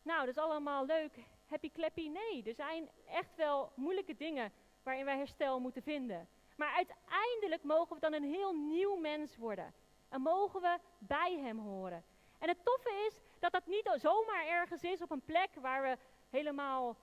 nou, 0.02 0.26
dat 0.26 0.28
is 0.28 0.42
allemaal 0.42 0.86
leuk, 0.86 1.12
happy 1.46 1.72
clappy. 1.72 2.08
Nee, 2.08 2.42
er 2.42 2.54
zijn 2.54 2.90
echt 3.06 3.34
wel 3.36 3.72
moeilijke 3.74 4.16
dingen 4.16 4.52
waarin 4.82 5.04
wij 5.04 5.16
herstel 5.16 5.60
moeten 5.60 5.82
vinden. 5.82 6.28
Maar 6.56 6.74
uiteindelijk 6.74 7.62
mogen 7.62 7.94
we 7.94 8.00
dan 8.00 8.12
een 8.12 8.32
heel 8.34 8.52
nieuw 8.52 8.96
mens 8.96 9.36
worden. 9.36 9.74
En 10.08 10.20
mogen 10.20 10.60
we 10.60 10.78
bij 10.98 11.38
hem 11.42 11.58
horen. 11.58 12.04
En 12.38 12.48
het 12.48 12.64
toffe 12.64 13.06
is 13.08 13.20
dat 13.38 13.52
dat 13.52 13.66
niet 13.66 13.90
zomaar 13.94 14.46
ergens 14.46 14.82
is 14.82 15.02
op 15.02 15.10
een 15.10 15.24
plek 15.24 15.50
waar 15.54 15.82
we 15.82 15.98
helemaal 16.30 16.96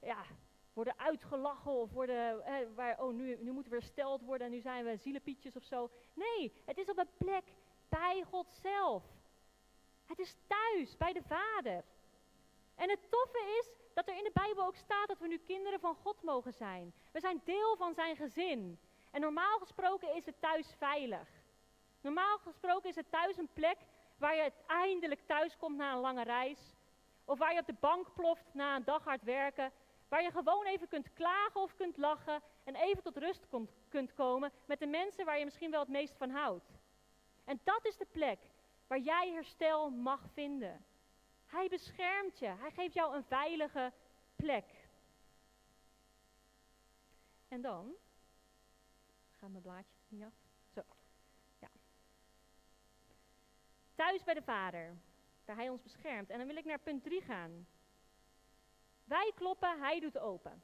ja, 0.00 0.24
worden 0.72 0.98
uitgelachen 0.98 1.72
of 1.72 1.90
worden, 1.90 2.42
waar, 2.74 3.00
oh 3.02 3.12
nu, 3.12 3.36
nu 3.40 3.50
moeten 3.52 3.72
we 3.72 3.78
hersteld 3.78 4.22
worden 4.22 4.46
en 4.46 4.52
nu 4.52 4.60
zijn 4.60 4.84
we 4.84 4.96
zielepietjes 4.96 5.56
of 5.56 5.64
zo. 5.64 5.90
Nee, 6.14 6.52
het 6.64 6.78
is 6.78 6.88
op 6.88 6.98
een 6.98 7.16
plek 7.16 7.44
bij 7.88 8.24
God 8.30 8.46
zelf. 8.62 9.04
Het 10.06 10.18
is 10.18 10.36
thuis, 10.46 10.96
bij 10.96 11.12
de 11.12 11.22
Vader. 11.22 11.84
En 12.74 12.90
het 12.90 13.10
toffe 13.10 13.58
is 13.58 13.70
dat 13.94 14.08
er 14.08 14.16
in 14.16 14.24
de 14.24 14.30
Bijbel 14.32 14.66
ook 14.66 14.76
staat 14.76 15.08
dat 15.08 15.18
we 15.18 15.26
nu 15.26 15.38
kinderen 15.38 15.80
van 15.80 15.94
God 15.94 16.22
mogen 16.22 16.52
zijn. 16.52 16.92
We 17.12 17.20
zijn 17.20 17.40
deel 17.44 17.76
van 17.76 17.94
zijn 17.94 18.16
gezin. 18.16 18.78
En 19.10 19.20
normaal 19.20 19.58
gesproken 19.58 20.14
is 20.14 20.26
het 20.26 20.40
thuis 20.40 20.74
veilig. 20.78 21.28
Normaal 22.00 22.38
gesproken 22.38 22.88
is 22.88 22.96
het 22.96 23.10
thuis 23.10 23.36
een 23.36 23.52
plek 23.52 23.78
waar 24.18 24.36
je 24.36 24.52
eindelijk 24.66 25.20
thuis 25.26 25.56
komt 25.56 25.76
na 25.76 25.92
een 25.92 26.00
lange 26.00 26.24
reis. 26.24 26.74
Of 27.24 27.38
waar 27.38 27.52
je 27.52 27.60
op 27.60 27.66
de 27.66 27.76
bank 27.80 28.14
ploft 28.14 28.44
na 28.52 28.76
een 28.76 28.84
dag 28.84 29.04
hard 29.04 29.22
werken. 29.22 29.72
Waar 30.10 30.22
je 30.22 30.30
gewoon 30.30 30.66
even 30.66 30.88
kunt 30.88 31.12
klagen 31.12 31.60
of 31.60 31.74
kunt 31.74 31.96
lachen 31.96 32.42
en 32.64 32.74
even 32.74 33.02
tot 33.02 33.16
rust 33.16 33.46
kunt 33.88 34.14
komen 34.14 34.52
met 34.66 34.78
de 34.78 34.86
mensen 34.86 35.24
waar 35.24 35.38
je 35.38 35.44
misschien 35.44 35.70
wel 35.70 35.80
het 35.80 35.88
meest 35.88 36.16
van 36.16 36.30
houdt. 36.30 36.70
En 37.44 37.60
dat 37.64 37.86
is 37.86 37.96
de 37.96 38.06
plek 38.10 38.38
waar 38.86 38.98
jij 38.98 39.30
herstel 39.32 39.90
mag 39.90 40.20
vinden. 40.32 40.84
Hij 41.46 41.68
beschermt 41.68 42.38
je. 42.38 42.46
Hij 42.46 42.70
geeft 42.70 42.94
jou 42.94 43.14
een 43.14 43.24
veilige 43.24 43.92
plek. 44.36 44.64
En 47.48 47.60
dan 47.60 47.94
gaat 49.30 49.50
mijn 49.50 49.62
blaadje 49.62 49.94
niet 50.08 50.24
af. 50.24 50.34
Zo. 50.74 50.82
Ja. 51.58 51.68
Thuis 53.94 54.24
bij 54.24 54.34
de 54.34 54.42
Vader, 54.42 54.96
waar 55.44 55.56
Hij 55.56 55.68
ons 55.68 55.82
beschermt. 55.82 56.30
En 56.30 56.38
dan 56.38 56.46
wil 56.46 56.56
ik 56.56 56.64
naar 56.64 56.78
punt 56.78 57.02
3 57.02 57.22
gaan. 57.22 57.66
Wij 59.10 59.32
kloppen, 59.34 59.78
Hij 59.78 60.00
doet 60.00 60.18
open. 60.18 60.62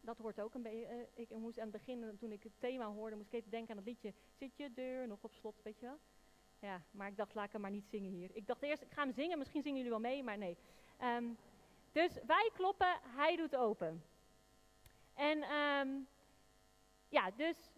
Dat 0.00 0.18
hoort 0.18 0.40
ook 0.40 0.54
een 0.54 0.62
beetje. 0.62 0.94
Uh, 0.94 1.06
ik 1.14 1.30
moest 1.30 1.58
aan 1.58 1.68
het 1.68 1.72
begin, 1.72 2.16
toen 2.18 2.32
ik 2.32 2.42
het 2.42 2.52
thema 2.58 2.86
hoorde, 2.86 3.16
moest 3.16 3.32
ik 3.32 3.38
even 3.38 3.50
denken 3.50 3.70
aan 3.70 3.76
het 3.76 3.86
liedje. 3.86 4.14
Zit 4.32 4.56
je 4.56 4.72
deur 4.72 5.06
nog 5.06 5.22
op 5.22 5.32
slot, 5.32 5.62
weet 5.62 5.78
je 5.78 5.86
wel? 5.86 5.98
Ja, 6.58 6.82
maar 6.90 7.08
ik 7.08 7.16
dacht, 7.16 7.34
laat 7.34 7.46
ik 7.46 7.52
hem 7.52 7.60
maar 7.60 7.70
niet 7.70 7.88
zingen 7.88 8.10
hier. 8.10 8.30
Ik 8.34 8.46
dacht 8.46 8.62
eerst, 8.62 8.82
ik 8.82 8.92
ga 8.92 9.02
hem 9.02 9.12
zingen, 9.12 9.38
misschien 9.38 9.62
zingen 9.62 9.76
jullie 9.76 9.92
wel 9.92 10.10
mee, 10.10 10.22
maar 10.22 10.38
nee. 10.38 10.56
Um, 11.02 11.38
dus 11.92 12.18
wij 12.26 12.50
kloppen, 12.54 12.98
hij 13.02 13.36
doet 13.36 13.56
open. 13.56 14.04
En 15.14 15.52
um, 15.52 16.08
ja, 17.08 17.30
dus 17.30 17.70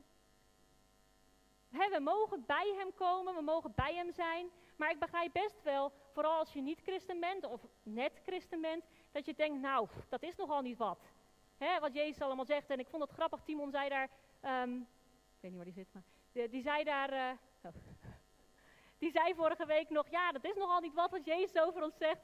we 1.68 2.00
mogen 2.00 2.44
bij 2.46 2.74
hem 2.78 2.94
komen, 2.94 3.34
we 3.34 3.42
mogen 3.42 3.72
bij 3.74 3.94
hem 3.94 4.12
zijn. 4.12 4.50
Maar 4.76 4.90
ik 4.90 4.98
begrijp 4.98 5.32
best 5.32 5.62
wel, 5.62 5.92
vooral 6.18 6.38
als 6.38 6.52
je 6.52 6.60
niet 6.60 6.80
christen 6.80 7.20
bent 7.20 7.44
of 7.44 7.60
net 7.82 8.20
christen 8.22 8.60
bent, 8.60 8.84
dat 9.12 9.26
je 9.26 9.34
denkt, 9.34 9.60
nou, 9.60 9.88
dat 10.08 10.22
is 10.22 10.36
nogal 10.36 10.62
niet 10.62 10.78
wat. 10.78 11.00
Hè, 11.56 11.80
wat 11.80 11.94
Jezus 11.94 12.22
allemaal 12.22 12.44
zegt. 12.44 12.70
En 12.70 12.78
ik 12.78 12.88
vond 12.88 13.02
het 13.02 13.12
grappig, 13.12 13.40
Timon 13.42 13.70
zei 13.70 13.88
daar, 13.88 14.10
um, 14.62 14.80
ik 14.80 15.40
weet 15.40 15.50
niet 15.50 15.54
waar 15.54 15.64
die 15.64 15.74
zit, 15.74 15.92
maar 15.92 16.02
die, 16.32 16.48
die 16.48 16.62
zei 16.62 16.84
daar, 16.84 17.12
uh, 17.12 17.30
oh. 17.62 17.72
die 19.02 19.10
zei 19.10 19.34
vorige 19.34 19.66
week 19.66 19.90
nog, 19.90 20.08
ja, 20.10 20.32
dat 20.32 20.44
is 20.44 20.54
nogal 20.54 20.80
niet 20.80 20.94
wat 20.94 21.10
wat 21.10 21.24
Jezus 21.24 21.62
over 21.62 21.82
ons 21.82 21.96
zegt, 21.96 22.20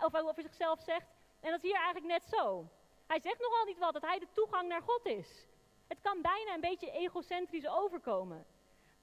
of 0.00 0.14
over 0.14 0.42
zichzelf 0.42 0.80
zegt. 0.80 1.08
En 1.40 1.50
dat 1.50 1.62
is 1.62 1.70
hier 1.70 1.80
eigenlijk 1.80 2.06
net 2.06 2.24
zo. 2.24 2.68
Hij 3.06 3.20
zegt 3.20 3.40
nogal 3.40 3.64
niet 3.64 3.78
wat, 3.78 3.92
dat 3.92 4.02
hij 4.02 4.18
de 4.18 4.28
toegang 4.32 4.68
naar 4.68 4.82
God 4.82 5.06
is. 5.06 5.48
Het 5.88 6.00
kan 6.00 6.22
bijna 6.22 6.54
een 6.54 6.60
beetje 6.60 6.90
egocentrisch 6.90 7.68
overkomen. 7.68 8.46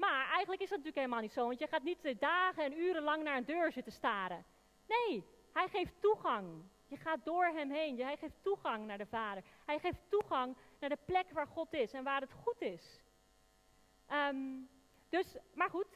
Maar 0.02 0.30
eigenlijk 0.32 0.62
is 0.62 0.70
dat 0.70 0.78
natuurlijk 0.78 0.96
helemaal 0.96 1.22
niet 1.22 1.32
zo, 1.32 1.46
want 1.46 1.60
je 1.60 1.68
gaat 1.68 1.84
niet 1.84 2.20
dagen 2.20 2.64
en 2.64 2.80
uren 2.80 3.04
lang 3.04 3.24
naar 3.24 3.38
een 3.38 3.46
deur 3.46 3.72
zitten 3.72 3.94
staren. 3.94 4.46
Nee, 4.88 5.26
hij 5.54 5.68
geeft 5.68 5.94
toegang. 6.00 6.64
Je 6.88 6.98
gaat 6.98 7.26
door 7.26 7.46
hem 7.46 7.72
heen. 7.72 8.00
Hij 8.00 8.18
geeft 8.18 8.44
toegang 8.44 8.86
naar 8.86 8.98
de 8.98 9.06
Vader. 9.06 9.44
Hij 9.66 9.80
geeft 9.80 10.00
toegang 10.10 10.58
naar 10.80 10.90
de 10.90 10.98
plek 11.06 11.32
waar 11.32 11.48
God 11.48 11.74
is 11.74 11.94
en 11.94 12.04
waar 12.04 12.22
het 12.22 12.32
goed 12.32 12.62
is. 12.62 13.02
Um, 14.12 14.70
dus, 15.10 15.36
maar 15.54 15.70
goed, 15.70 15.88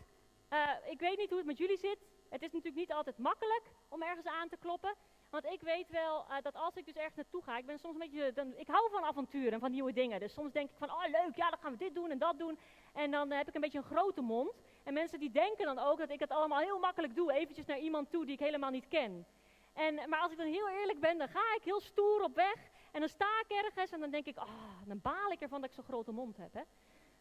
uh, 0.49 0.69
ik 0.89 0.99
weet 0.99 1.17
niet 1.17 1.29
hoe 1.29 1.37
het 1.37 1.47
met 1.47 1.57
jullie 1.57 1.77
zit. 1.77 1.99
Het 2.29 2.41
is 2.41 2.51
natuurlijk 2.51 2.75
niet 2.75 2.93
altijd 2.93 3.17
makkelijk 3.17 3.63
om 3.89 4.01
ergens 4.01 4.27
aan 4.27 4.49
te 4.49 4.57
kloppen. 4.57 4.95
Want 5.35 5.53
ik 5.53 5.61
weet 5.61 5.89
wel 5.89 6.25
uh, 6.29 6.35
dat 6.41 6.55
als 6.55 6.75
ik 6.75 6.85
dus 6.85 6.95
ergens 6.95 7.15
naartoe 7.15 7.43
ga, 7.43 7.57
ik 7.57 7.65
ben 7.65 7.79
soms 7.79 7.93
een 7.93 8.09
beetje, 8.09 8.33
dan, 8.33 8.53
ik 8.57 8.67
hou 8.67 8.89
van 8.91 9.03
avonturen 9.03 9.53
en 9.53 9.59
van 9.59 9.71
nieuwe 9.71 9.93
dingen. 9.93 10.19
Dus 10.19 10.33
soms 10.33 10.51
denk 10.51 10.69
ik 10.69 10.75
van, 10.77 10.89
oh 10.89 11.03
leuk, 11.11 11.35
ja 11.35 11.49
dan 11.49 11.59
gaan 11.59 11.71
we 11.71 11.77
dit 11.77 11.95
doen 11.95 12.11
en 12.11 12.17
dat 12.17 12.37
doen. 12.37 12.57
En 12.93 13.11
dan 13.11 13.31
uh, 13.31 13.37
heb 13.37 13.47
ik 13.47 13.55
een 13.55 13.61
beetje 13.61 13.77
een 13.77 13.83
grote 13.83 14.21
mond. 14.21 14.51
En 14.83 14.93
mensen 14.93 15.19
die 15.19 15.31
denken 15.31 15.65
dan 15.65 15.79
ook 15.79 15.97
dat 15.97 16.09
ik 16.09 16.19
het 16.19 16.29
allemaal 16.29 16.59
heel 16.59 16.79
makkelijk 16.79 17.15
doe, 17.15 17.33
eventjes 17.33 17.65
naar 17.65 17.79
iemand 17.79 18.11
toe 18.11 18.25
die 18.25 18.33
ik 18.33 18.39
helemaal 18.39 18.69
niet 18.69 18.87
ken. 18.87 19.25
En, 19.73 20.09
maar 20.09 20.19
als 20.19 20.31
ik 20.31 20.37
dan 20.37 20.47
heel 20.47 20.69
eerlijk 20.69 20.99
ben, 20.99 21.17
dan 21.17 21.29
ga 21.29 21.55
ik 21.55 21.63
heel 21.63 21.81
stoer 21.81 22.21
op 22.21 22.35
weg. 22.35 22.55
En 22.91 22.99
dan 22.99 23.09
sta 23.09 23.39
ik 23.47 23.57
ergens 23.63 23.91
en 23.91 23.99
dan 23.99 24.09
denk 24.09 24.25
ik, 24.25 24.37
oh, 24.37 24.81
dan 24.85 25.01
baal 25.01 25.31
ik 25.31 25.41
ervan 25.41 25.61
dat 25.61 25.69
ik 25.69 25.75
zo'n 25.75 25.83
grote 25.83 26.11
mond 26.11 26.37
heb. 26.37 26.53
Hè. 26.53 26.61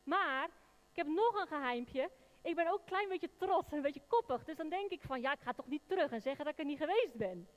Maar, 0.03 0.45
ik 0.91 0.97
heb 0.97 1.07
nog 1.07 1.41
een 1.41 1.47
geheimpje. 1.47 2.11
Ik 2.43 2.55
ben 2.55 2.73
ook 2.73 2.79
een 2.79 2.85
klein 2.85 3.09
beetje 3.09 3.31
trots 3.37 3.71
en 3.71 3.77
een 3.77 3.83
beetje 3.83 4.07
koppig. 4.09 4.45
Dus 4.45 4.57
dan 4.57 4.69
denk 4.69 4.91
ik 4.91 5.03
van, 5.03 5.21
ja, 5.21 5.33
ik 5.33 5.41
ga 5.41 5.53
toch 5.53 5.67
niet 5.67 5.89
terug 5.89 6.11
en 6.11 6.21
zeggen 6.21 6.45
dat 6.45 6.53
ik 6.53 6.59
er 6.59 6.65
niet 6.65 6.79
geweest 6.79 7.15
ben. 7.15 7.49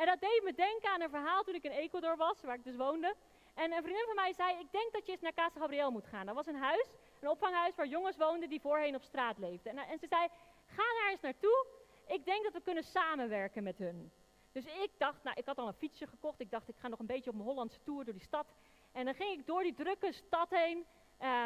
En 0.00 0.06
dat 0.06 0.20
deed 0.20 0.40
me 0.44 0.52
denken 0.54 0.90
aan 0.90 1.00
een 1.00 1.10
verhaal 1.10 1.42
toen 1.42 1.54
ik 1.54 1.64
in 1.64 1.70
Ecuador 1.70 2.16
was, 2.16 2.40
waar 2.42 2.54
ik 2.54 2.64
dus 2.64 2.76
woonde. 2.76 3.14
En 3.54 3.72
een 3.72 3.82
vriendin 3.82 4.04
van 4.06 4.14
mij 4.14 4.32
zei, 4.32 4.58
ik 4.58 4.72
denk 4.72 4.92
dat 4.92 5.06
je 5.06 5.12
eens 5.12 5.20
naar 5.20 5.34
Casa 5.34 5.60
Gabriel 5.60 5.90
moet 5.90 6.06
gaan. 6.06 6.26
Dat 6.26 6.34
was 6.34 6.46
een 6.46 6.62
huis, 6.70 6.86
een 7.20 7.28
opvanghuis 7.28 7.74
waar 7.74 7.86
jongens 7.86 8.16
woonden 8.16 8.48
die 8.48 8.60
voorheen 8.60 8.94
op 8.94 9.02
straat 9.02 9.38
leefden. 9.38 9.72
En, 9.72 9.78
en 9.78 9.98
ze 9.98 10.06
zei, 10.06 10.28
ga 10.66 10.82
daar 11.00 11.10
eens 11.10 11.20
naartoe. 11.20 11.66
Ik 12.06 12.24
denk 12.24 12.44
dat 12.44 12.52
we 12.52 12.60
kunnen 12.60 12.84
samenwerken 12.84 13.62
met 13.62 13.78
hun. 13.78 14.12
Dus 14.52 14.64
ik 14.64 14.90
dacht, 14.98 15.22
nou, 15.22 15.36
ik 15.38 15.46
had 15.46 15.58
al 15.58 15.66
een 15.66 15.74
fietsje 15.74 16.06
gekocht. 16.06 16.40
Ik 16.40 16.50
dacht, 16.50 16.68
ik 16.68 16.76
ga 16.78 16.88
nog 16.88 16.98
een 16.98 17.06
beetje 17.06 17.30
op 17.30 17.36
mijn 17.36 17.48
Hollandse 17.48 17.82
tour 17.82 18.04
door 18.04 18.14
die 18.14 18.22
stad. 18.22 18.46
En 18.92 19.04
dan 19.04 19.14
ging 19.14 19.38
ik 19.38 19.46
door 19.46 19.62
die 19.62 19.74
drukke 19.74 20.12
stad 20.12 20.50
heen. 20.50 20.86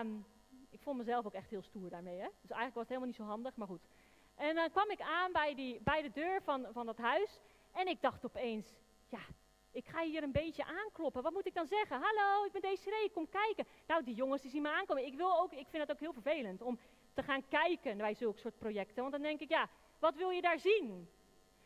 Um, 0.01 0.27
ik 0.71 0.81
vond 0.81 0.99
mezelf 0.99 1.27
ook 1.27 1.35
echt 1.35 1.51
heel 1.51 1.63
stoer 1.63 1.91
daarmee. 1.91 2.19
Hè? 2.19 2.29
Dus 2.41 2.51
eigenlijk 2.51 2.75
was 2.75 2.89
het 2.89 2.89
helemaal 2.89 3.09
niet 3.09 3.17
zo 3.17 3.25
handig, 3.25 3.57
maar 3.57 3.67
goed. 3.67 3.83
En 4.35 4.55
dan 4.55 4.71
kwam 4.71 4.91
ik 4.91 5.01
aan 5.01 5.33
bij, 5.33 5.55
die, 5.55 5.81
bij 5.81 6.03
de 6.03 6.11
deur 6.11 6.43
van, 6.43 6.67
van 6.73 6.87
dat 6.87 6.97
huis. 6.97 7.41
En 7.73 7.89
ik 7.89 8.01
dacht 8.01 8.25
opeens, 8.25 8.67
ja, 9.09 9.21
ik 9.73 9.87
ga 9.87 10.03
hier 10.03 10.23
een 10.23 10.33
beetje 10.33 10.65
aankloppen. 10.65 11.23
Wat 11.23 11.33
moet 11.33 11.47
ik 11.47 11.55
dan 11.55 11.67
zeggen? 11.67 12.01
Hallo, 12.01 12.45
ik 12.45 12.53
ben 12.53 12.61
Desiree, 12.61 13.11
kom 13.11 13.29
kijken. 13.29 13.67
Nou, 13.87 14.05
die 14.05 14.15
jongens 14.15 14.43
die 14.43 14.51
zien 14.51 14.63
me 14.63 14.71
aankomen. 14.71 15.07
Ik, 15.07 15.15
wil 15.15 15.41
ook, 15.41 15.53
ik 15.53 15.67
vind 15.69 15.83
het 15.83 15.91
ook 15.91 16.01
heel 16.01 16.13
vervelend 16.13 16.63
om 16.63 16.79
te 17.15 17.23
gaan 17.23 17.49
kijken 17.49 17.97
bij 17.97 18.15
zulke 18.15 18.39
soort 18.39 18.59
projecten. 18.59 19.01
Want 19.01 19.13
dan 19.13 19.23
denk 19.23 19.41
ik, 19.41 19.49
ja, 19.49 19.69
wat 19.99 20.17
wil 20.17 20.31
je 20.31 20.41
daar 20.41 20.59
zien? 20.59 21.09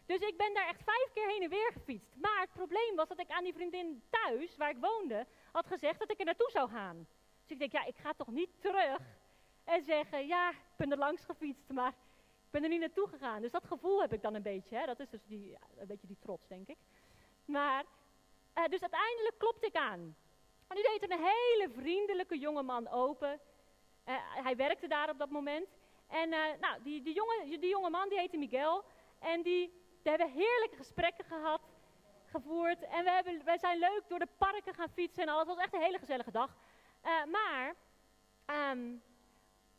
Dus 0.07 0.21
ik 0.21 0.37
ben 0.37 0.55
daar 0.55 0.69
echt 0.69 0.83
vijf 0.83 1.11
keer 1.15 1.29
heen 1.29 1.43
en 1.43 1.49
weer 1.49 1.71
gefietst. 1.73 2.17
Maar 2.17 2.41
het 2.41 2.53
probleem 2.53 2.97
was 2.97 3.09
dat 3.09 3.21
ik 3.21 3.31
aan 3.31 3.45
die 3.45 3.55
vriendin 3.55 4.03
thuis, 4.11 4.57
waar 4.57 4.71
ik 4.71 4.77
woonde, 4.81 5.27
had 5.53 5.67
gezegd 5.67 5.99
dat 5.99 6.11
ik 6.11 6.19
er 6.19 6.25
naartoe 6.25 6.51
zou 6.51 6.69
gaan. 6.69 7.07
Dus 7.41 7.51
ik 7.51 7.59
denk, 7.59 7.73
ja, 7.73 7.85
ik 7.85 7.97
ga 7.97 8.13
toch 8.13 8.31
niet 8.31 8.61
terug 8.61 9.01
en 9.65 9.83
zeggen, 9.83 10.27
ja, 10.27 10.51
ik 10.51 10.77
ben 10.77 10.91
er 10.91 10.99
langs 10.99 11.25
gefietst, 11.25 11.69
maar 11.69 11.95
ben 12.57 12.65
er 12.65 12.71
niet 12.71 12.87
naartoe 12.87 13.09
gegaan. 13.09 13.41
Dus 13.41 13.51
dat 13.51 13.67
gevoel 13.67 14.01
heb 14.01 14.13
ik 14.13 14.23
dan 14.23 14.35
een 14.35 14.43
beetje. 14.43 14.77
Hè? 14.77 14.87
Dat 14.87 15.01
is 15.01 15.11
dus 15.11 15.25
die, 15.27 15.57
een 15.77 15.87
beetje 15.87 16.07
die 16.07 16.19
trots, 16.21 16.49
denk 16.49 16.69
ik. 16.69 16.77
Maar, 17.45 17.85
uh, 18.55 18.65
dus 18.65 18.81
uiteindelijk 18.81 19.39
klopte 19.39 19.67
ik 19.67 19.77
aan. 19.77 20.17
En 20.69 20.77
nu 20.77 20.83
deed 20.83 21.11
een 21.11 21.19
hele 21.19 21.71
vriendelijke 21.71 22.39
jongeman 22.39 22.89
open. 22.89 23.41
Uh, 24.09 24.15
hij 24.21 24.57
werkte 24.57 24.89
daar 24.89 25.11
op 25.11 25.19
dat 25.19 25.31
moment. 25.31 25.69
En 26.07 26.33
uh, 26.33 26.39
nou, 26.61 26.83
die, 26.83 27.03
die, 27.03 27.15
jonge, 27.15 27.59
die 27.59 27.69
jonge 27.69 27.91
man, 27.91 28.09
die 28.09 28.19
heette 28.19 28.37
Miguel. 28.37 28.85
En 29.19 29.43
die, 29.43 29.69
die 30.03 30.13
hebben 30.13 30.31
heerlijke 30.31 30.77
gesprekken 30.77 31.25
gehad, 31.25 31.61
gevoerd. 32.27 32.83
En 32.83 33.05
we, 33.05 33.11
hebben, 33.11 33.45
wij 33.45 33.59
zijn 33.59 33.79
leuk 33.79 34.03
door 34.09 34.19
de 34.19 34.29
parken 34.39 34.75
gaan 34.75 34.91
fietsen 34.91 35.23
en 35.23 35.29
alles. 35.29 35.47
Het 35.47 35.55
was 35.55 35.65
echt 35.65 35.75
een 35.75 35.81
hele 35.81 35.99
gezellige 35.99 36.31
dag. 36.31 36.57
Maar, 37.31 37.75
um, 38.71 39.03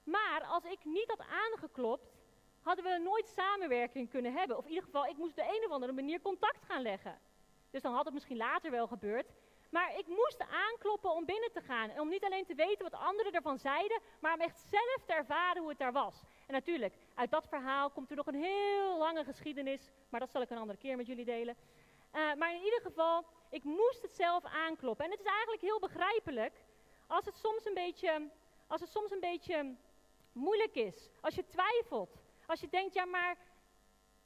maar 0.03 0.43
als 0.43 0.63
ik 0.63 0.85
niet 0.85 1.07
had 1.07 1.19
aangeklopt, 1.19 2.16
hadden 2.67 2.85
we 2.85 2.99
nooit 3.03 3.27
samenwerking 3.27 4.09
kunnen 4.09 4.33
hebben. 4.33 4.57
Of 4.57 4.63
in 4.63 4.69
ieder 4.69 4.85
geval, 4.85 5.05
ik 5.05 5.17
moest 5.17 5.29
op 5.29 5.35
de 5.35 5.55
een 5.55 5.65
of 5.65 5.71
andere 5.71 5.91
manier 5.91 6.21
contact 6.21 6.65
gaan 6.65 6.81
leggen. 6.81 7.19
Dus 7.71 7.81
dan 7.81 7.93
had 7.93 8.05
het 8.05 8.13
misschien 8.13 8.37
later 8.37 8.71
wel 8.71 8.87
gebeurd. 8.87 9.31
Maar 9.69 9.99
ik 9.99 10.07
moest 10.07 10.39
aankloppen 10.39 11.11
om 11.11 11.25
binnen 11.25 11.51
te 11.51 11.61
gaan. 11.61 11.89
En 11.89 12.01
om 12.01 12.09
niet 12.09 12.23
alleen 12.23 12.45
te 12.45 12.55
weten 12.55 12.89
wat 12.89 12.99
anderen 12.99 13.33
ervan 13.33 13.59
zeiden, 13.59 13.99
maar 14.19 14.33
om 14.33 14.39
echt 14.39 14.59
zelf 14.59 15.03
te 15.05 15.13
ervaren 15.13 15.61
hoe 15.61 15.69
het 15.69 15.79
daar 15.79 15.91
was. 15.91 16.21
En 16.47 16.53
natuurlijk, 16.53 16.93
uit 17.15 17.31
dat 17.31 17.47
verhaal 17.47 17.89
komt 17.89 18.09
er 18.09 18.15
nog 18.15 18.27
een 18.27 18.43
heel 18.43 18.97
lange 18.97 19.23
geschiedenis. 19.23 19.91
Maar 20.09 20.19
dat 20.19 20.31
zal 20.31 20.41
ik 20.41 20.49
een 20.49 20.57
andere 20.57 20.79
keer 20.79 20.97
met 20.97 21.07
jullie 21.07 21.25
delen. 21.25 21.55
Uh, 22.15 22.33
maar 22.33 22.53
in 22.53 22.63
ieder 22.63 22.81
geval, 22.81 23.25
ik 23.49 23.63
moest 23.63 24.01
het 24.01 24.15
zelf 24.15 24.43
aankloppen. 24.45 25.05
En 25.05 25.11
het 25.11 25.19
is 25.19 25.25
eigenlijk 25.25 25.61
heel 25.61 25.79
begrijpelijk 25.79 26.53
als 27.07 27.25
het 27.25 27.35
soms 27.35 27.65
een 27.65 27.73
beetje, 27.73 28.29
als 28.67 28.81
het 28.81 28.89
soms 28.89 29.11
een 29.11 29.19
beetje 29.19 29.75
moeilijk 30.31 30.75
is. 30.75 31.09
Als 31.21 31.35
je 31.35 31.47
twijfelt. 31.47 32.26
Als 32.47 32.59
je 32.59 32.69
denkt, 32.69 32.93
ja 32.93 33.05
maar 33.05 33.37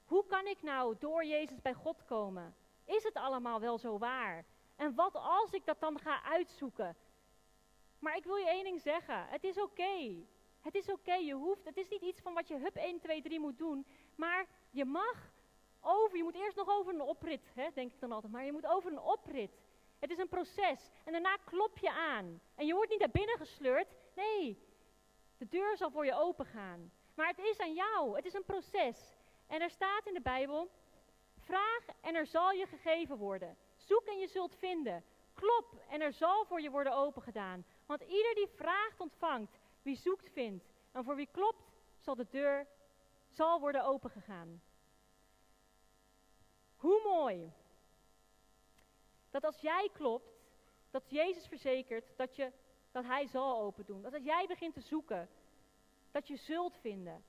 hoe 0.06 0.26
kan 0.26 0.48
ik 0.48 0.62
nou 0.62 0.96
door 1.00 1.26
Jezus 1.26 1.62
bij 1.62 1.74
God 1.74 2.06
komen? 2.06 2.56
Is 2.86 3.04
het 3.04 3.14
allemaal 3.14 3.60
wel 3.60 3.78
zo 3.78 3.98
waar? 3.98 4.46
En 4.76 4.96
wat 4.96 5.16
als 5.16 5.52
ik 5.52 5.66
dat 5.66 5.80
dan 5.80 6.00
ga 6.00 6.24
uitzoeken? 6.24 6.96
Maar 8.00 8.16
ik 8.16 8.24
wil 8.24 8.36
je 8.36 8.48
één 8.48 8.64
ding 8.64 8.82
zeggen. 8.82 9.28
Het 9.28 9.44
is 9.44 9.62
oké. 9.62 10.26
Het 10.60 10.76
is 10.76 10.90
oké. 10.90 11.14
Je 11.14 11.34
hoeft, 11.34 11.66
het 11.66 11.78
is 11.78 11.90
niet 11.90 12.02
iets 12.02 12.22
van 12.22 12.34
wat 12.34 12.48
je 12.48 12.58
hup 12.58 12.76
1, 12.76 13.00
2, 13.00 13.22
3 13.22 13.40
moet 13.40 13.58
doen. 13.58 13.86
Maar 14.16 14.46
je 14.70 14.86
mag 14.86 15.32
over, 15.82 16.18
je 16.18 16.24
moet 16.24 16.36
eerst 16.36 16.58
nog 16.58 16.70
over 16.70 16.94
een 16.94 17.02
oprit, 17.02 17.52
hè, 17.54 17.70
denk 17.74 17.92
ik 17.92 18.00
dan 18.00 18.12
altijd. 18.12 18.34
Maar 18.34 18.46
je 18.46 18.52
moet 18.52 18.68
over 18.68 18.92
een 18.92 19.00
oprit. 19.00 19.60
Het 20.00 20.12
is 20.12 20.18
een 20.18 20.30
proces. 20.30 20.90
En 21.04 21.12
daarna 21.12 21.38
klop 21.46 21.78
je 21.78 21.92
aan. 21.92 22.42
En 22.56 22.66
je 22.66 22.74
wordt 22.74 22.90
niet 22.90 23.00
naar 23.00 23.10
binnen 23.10 23.38
gesleurd. 23.38 23.96
Nee, 24.16 24.68
de 25.38 25.48
deur 25.48 25.78
zal 25.78 25.92
voor 25.92 26.06
je 26.06 26.16
open 26.16 26.46
gaan. 26.46 26.92
Maar 27.15 27.28
het 27.28 27.39
is 27.39 27.60
aan 27.60 27.74
jou. 27.74 28.15
Het 28.15 28.26
is 28.26 28.34
een 28.34 28.45
proces. 28.45 29.15
En 29.47 29.62
er 29.62 29.69
staat 29.69 30.06
in 30.06 30.13
de 30.13 30.21
Bijbel: 30.21 30.71
vraag 31.39 31.86
en 32.02 32.15
er 32.15 32.26
zal 32.26 32.52
je 32.52 32.65
gegeven 32.65 33.17
worden. 33.17 33.58
Zoek 33.76 34.06
en 34.06 34.19
je 34.19 34.28
zult 34.28 34.56
vinden. 34.56 35.04
Klop 35.34 35.84
en 35.89 36.02
er 36.02 36.13
zal 36.13 36.45
voor 36.45 36.62
je 36.62 36.69
worden 36.69 36.93
opengedaan. 36.93 37.65
Want 37.86 38.02
ieder 38.02 38.36
die 38.36 38.47
vraagt 38.47 39.00
ontvangt. 39.00 39.60
Wie 39.82 39.95
zoekt 39.95 40.30
vindt. 40.30 40.65
En 40.91 41.04
voor 41.04 41.15
wie 41.15 41.30
klopt 41.32 41.63
zal 41.97 42.15
de 42.15 42.28
deur 42.30 42.67
zal 43.30 43.60
worden 43.60 43.84
opengegaan. 43.84 44.62
Hoe 46.76 47.02
mooi 47.04 47.54
dat 49.32 49.45
als 49.45 49.62
jij 49.62 49.89
klopt, 49.93 50.39
dat 50.89 51.10
Jezus 51.10 51.47
verzekert 51.47 52.17
dat, 52.17 52.36
je, 52.36 52.52
dat 52.91 53.04
Hij 53.04 53.28
zal 53.28 53.60
open 53.60 53.86
doen. 53.86 54.02
Dat 54.02 54.13
als 54.13 54.24
jij 54.24 54.47
begint 54.47 54.74
te 54.74 54.82
zoeken, 54.82 55.30
dat 56.12 56.28
je 56.28 56.36
zult 56.36 56.78
vinden. 56.78 57.24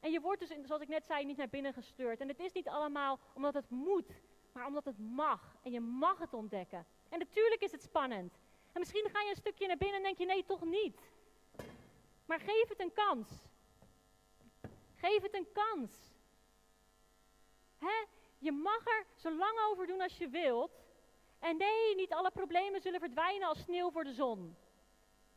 En 0.00 0.10
je 0.10 0.20
wordt 0.20 0.40
dus, 0.40 0.66
zoals 0.66 0.82
ik 0.82 0.88
net 0.88 1.06
zei, 1.06 1.24
niet 1.24 1.36
naar 1.36 1.48
binnen 1.48 1.72
gestuurd. 1.72 2.20
En 2.20 2.28
het 2.28 2.40
is 2.40 2.52
niet 2.52 2.68
allemaal 2.68 3.18
omdat 3.34 3.54
het 3.54 3.70
moet, 3.70 4.12
maar 4.52 4.66
omdat 4.66 4.84
het 4.84 4.98
mag. 4.98 5.56
En 5.62 5.72
je 5.72 5.80
mag 5.80 6.18
het 6.18 6.34
ontdekken. 6.34 6.86
En 7.08 7.18
natuurlijk 7.18 7.60
is 7.60 7.72
het 7.72 7.82
spannend. 7.82 8.38
En 8.72 8.80
misschien 8.80 9.10
ga 9.12 9.20
je 9.20 9.30
een 9.30 9.36
stukje 9.36 9.66
naar 9.66 9.76
binnen 9.76 9.96
en 9.96 10.02
denk 10.02 10.18
je, 10.18 10.26
nee, 10.26 10.44
toch 10.44 10.64
niet. 10.64 11.00
Maar 12.26 12.40
geef 12.40 12.68
het 12.68 12.80
een 12.80 12.92
kans. 12.92 13.28
Geef 14.94 15.22
het 15.22 15.34
een 15.34 15.52
kans. 15.52 15.92
Hè? 17.78 18.04
Je 18.38 18.52
mag 18.52 18.86
er 18.86 19.06
zo 19.16 19.36
lang 19.36 19.58
over 19.70 19.86
doen 19.86 20.00
als 20.00 20.18
je 20.18 20.28
wilt. 20.28 20.70
En 21.38 21.56
nee, 21.56 21.94
niet 21.94 22.12
alle 22.12 22.30
problemen 22.30 22.80
zullen 22.80 23.00
verdwijnen 23.00 23.48
als 23.48 23.60
sneeuw 23.60 23.90
voor 23.90 24.04
de 24.04 24.12
zon. 24.12 24.56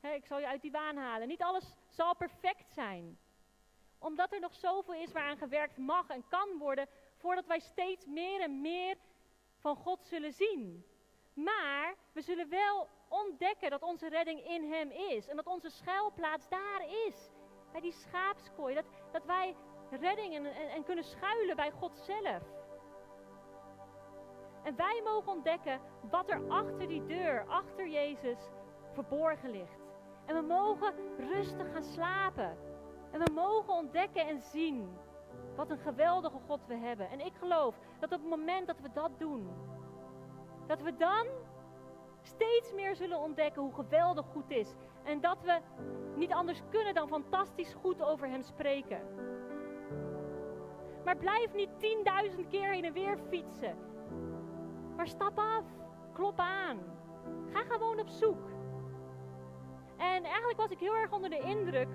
Ik 0.09 0.25
zal 0.25 0.39
je 0.39 0.47
uit 0.47 0.61
die 0.61 0.71
waan 0.71 0.97
halen. 0.97 1.27
Niet 1.27 1.41
alles 1.41 1.75
zal 1.89 2.15
perfect 2.15 2.71
zijn. 2.73 3.19
Omdat 3.99 4.33
er 4.33 4.39
nog 4.39 4.53
zoveel 4.53 4.93
is 4.93 5.11
waaraan 5.11 5.37
gewerkt 5.37 5.77
mag 5.77 6.07
en 6.07 6.27
kan 6.27 6.57
worden, 6.57 6.87
voordat 7.17 7.45
wij 7.45 7.59
steeds 7.59 8.05
meer 8.05 8.41
en 8.41 8.61
meer 8.61 8.97
van 9.59 9.75
God 9.75 10.05
zullen 10.05 10.33
zien. 10.33 10.85
Maar 11.33 11.95
we 12.11 12.21
zullen 12.21 12.49
wel 12.49 12.87
ontdekken 13.07 13.69
dat 13.69 13.81
onze 13.81 14.09
redding 14.09 14.47
in 14.47 14.71
Hem 14.71 14.91
is. 14.91 15.27
En 15.27 15.35
dat 15.35 15.47
onze 15.47 15.69
schuilplaats 15.69 16.49
daar 16.49 16.81
is. 17.07 17.29
Bij 17.71 17.81
die 17.81 17.91
schaapskooi. 17.91 18.75
Dat, 18.75 18.85
dat 19.11 19.25
wij 19.25 19.55
redding 19.89 20.35
en, 20.35 20.45
en, 20.45 20.69
en 20.69 20.83
kunnen 20.83 21.03
schuilen 21.03 21.55
bij 21.55 21.71
God 21.71 21.97
zelf. 21.97 22.43
En 24.63 24.75
wij 24.75 25.01
mogen 25.03 25.31
ontdekken 25.31 25.81
wat 26.09 26.29
er 26.29 26.49
achter 26.49 26.87
die 26.87 27.05
deur, 27.05 27.45
achter 27.47 27.87
Jezus, 27.87 28.37
verborgen 28.93 29.49
ligt. 29.49 29.81
En 30.25 30.36
we 30.36 30.41
mogen 30.41 30.93
rustig 31.17 31.71
gaan 31.71 31.84
slapen. 31.84 32.57
En 33.12 33.19
we 33.19 33.31
mogen 33.31 33.73
ontdekken 33.73 34.27
en 34.27 34.39
zien 34.39 34.97
wat 35.55 35.69
een 35.69 35.79
geweldige 35.79 36.38
God 36.47 36.60
we 36.67 36.75
hebben. 36.75 37.10
En 37.10 37.25
ik 37.25 37.34
geloof 37.39 37.79
dat 37.99 38.12
op 38.13 38.19
het 38.19 38.29
moment 38.29 38.67
dat 38.67 38.79
we 38.81 38.89
dat 38.93 39.12
doen, 39.17 39.49
dat 40.67 40.81
we 40.81 40.95
dan 40.95 41.25
steeds 42.21 42.73
meer 42.73 42.95
zullen 42.95 43.19
ontdekken 43.19 43.62
hoe 43.62 43.73
geweldig 43.73 44.25
goed 44.25 44.49
is. 44.49 44.75
En 45.03 45.21
dat 45.21 45.41
we 45.41 45.60
niet 46.15 46.31
anders 46.31 46.62
kunnen 46.69 46.93
dan 46.93 47.07
fantastisch 47.07 47.73
goed 47.73 48.01
over 48.01 48.27
Hem 48.27 48.41
spreken. 48.41 49.01
Maar 51.05 51.17
blijf 51.17 51.53
niet 51.53 51.79
tienduizend 51.79 52.47
keer 52.47 52.69
heen 52.69 52.86
en 52.86 52.93
weer 52.93 53.17
fietsen. 53.29 53.75
Maar 54.95 55.07
stap 55.07 55.39
af, 55.39 55.65
klop 56.13 56.39
aan. 56.39 56.79
Ga 57.53 57.63
gewoon 57.63 57.99
op 57.99 58.07
zoek. 58.10 58.49
En 60.01 60.23
eigenlijk 60.23 60.57
was 60.57 60.69
ik 60.69 60.79
heel 60.79 60.95
erg 60.95 61.11
onder 61.11 61.29
de 61.29 61.39
indruk 61.39 61.87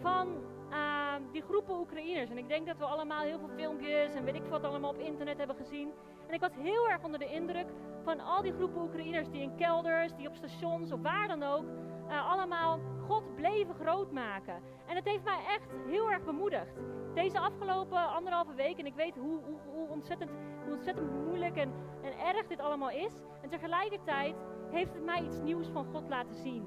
van 0.00 0.28
uh, 0.70 1.14
die 1.32 1.42
groepen 1.42 1.78
Oekraïners. 1.78 2.30
En 2.30 2.38
ik 2.38 2.48
denk 2.48 2.66
dat 2.66 2.78
we 2.78 2.84
allemaal 2.84 3.22
heel 3.22 3.38
veel 3.38 3.54
filmpjes 3.56 4.14
en 4.14 4.24
weet 4.24 4.34
ik 4.34 4.44
wat 4.48 4.64
allemaal 4.64 4.90
op 4.90 4.98
internet 4.98 5.38
hebben 5.38 5.56
gezien. 5.56 5.92
En 6.26 6.34
ik 6.34 6.40
was 6.40 6.54
heel 6.54 6.88
erg 6.88 7.02
onder 7.02 7.18
de 7.18 7.32
indruk 7.32 7.66
van 8.04 8.20
al 8.20 8.42
die 8.42 8.52
groepen 8.52 8.82
Oekraïners 8.82 9.30
die 9.30 9.42
in 9.42 9.56
kelders, 9.56 10.14
die 10.14 10.28
op 10.28 10.34
stations 10.34 10.92
of 10.92 11.00
waar 11.00 11.28
dan 11.28 11.42
ook, 11.42 11.64
uh, 12.08 12.30
allemaal 12.30 12.78
God 13.06 13.34
bleven 13.34 13.74
groot 13.74 14.12
maken. 14.12 14.62
En 14.86 14.96
het 14.96 15.04
heeft 15.04 15.24
mij 15.24 15.40
echt 15.48 15.70
heel 15.86 16.10
erg 16.10 16.24
bemoedigd. 16.24 16.80
Deze 17.14 17.38
afgelopen 17.38 18.08
anderhalve 18.08 18.54
week, 18.54 18.78
en 18.78 18.86
ik 18.86 18.94
weet 18.94 19.14
hoe, 19.14 19.40
hoe, 19.44 19.58
hoe, 19.74 19.88
ontzettend, 19.88 20.30
hoe 20.64 20.74
ontzettend 20.74 21.24
moeilijk 21.24 21.56
en, 21.56 21.72
en 22.02 22.18
erg 22.18 22.46
dit 22.46 22.60
allemaal 22.60 22.90
is. 22.90 23.12
En 23.42 23.48
tegelijkertijd 23.48 24.36
heeft 24.70 24.94
het 24.94 25.04
mij 25.04 25.22
iets 25.22 25.40
nieuws 25.40 25.68
van 25.68 25.84
God 25.84 26.08
laten 26.08 26.34
zien. 26.34 26.66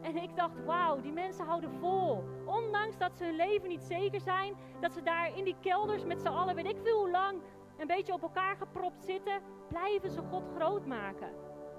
En 0.00 0.16
ik 0.16 0.36
dacht, 0.36 0.64
wauw, 0.64 1.00
die 1.00 1.12
mensen 1.12 1.44
houden 1.44 1.70
vol. 1.80 2.24
Ondanks 2.44 2.98
dat 2.98 3.16
ze 3.16 3.24
hun 3.24 3.36
leven 3.36 3.68
niet 3.68 3.82
zeker 3.82 4.20
zijn, 4.20 4.54
dat 4.80 4.92
ze 4.92 5.02
daar 5.02 5.36
in 5.36 5.44
die 5.44 5.56
kelders 5.60 6.04
met 6.04 6.20
z'n 6.20 6.26
allen, 6.26 6.54
weet 6.54 6.66
ik 6.66 6.78
veel 6.82 6.98
hoe 6.98 7.10
lang, 7.10 7.40
een 7.78 7.86
beetje 7.86 8.12
op 8.12 8.22
elkaar 8.22 8.56
gepropt 8.56 9.04
zitten, 9.04 9.40
blijven 9.68 10.10
ze 10.10 10.20
God 10.30 10.44
groot 10.56 10.86
maken. 10.86 11.28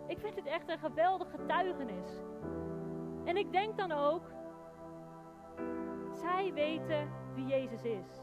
Ik 0.07 0.19
vind 0.19 0.35
het 0.35 0.45
echt 0.45 0.69
een 0.69 0.79
geweldig 0.79 1.29
getuigenis. 1.29 2.11
En 3.25 3.37
ik 3.37 3.51
denk 3.51 3.77
dan 3.77 3.91
ook, 3.91 4.21
zij 6.11 6.53
weten 6.53 7.09
wie 7.35 7.45
Jezus 7.45 7.83
is. 7.83 8.21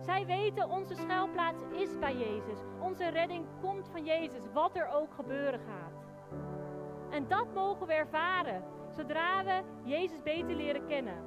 Zij 0.00 0.26
weten 0.26 0.68
onze 0.68 0.94
schuilplaats 0.94 1.62
is 1.72 1.98
bij 1.98 2.16
Jezus. 2.16 2.58
Onze 2.80 3.08
redding 3.08 3.46
komt 3.60 3.88
van 3.88 4.04
Jezus, 4.04 4.52
wat 4.52 4.76
er 4.76 4.86
ook 4.86 5.14
gebeuren 5.14 5.60
gaat. 5.60 6.04
En 7.10 7.28
dat 7.28 7.54
mogen 7.54 7.86
we 7.86 7.92
ervaren 7.92 8.64
zodra 8.92 9.44
we 9.44 9.62
Jezus 9.84 10.22
beter 10.22 10.54
leren 10.56 10.86
kennen. 10.86 11.22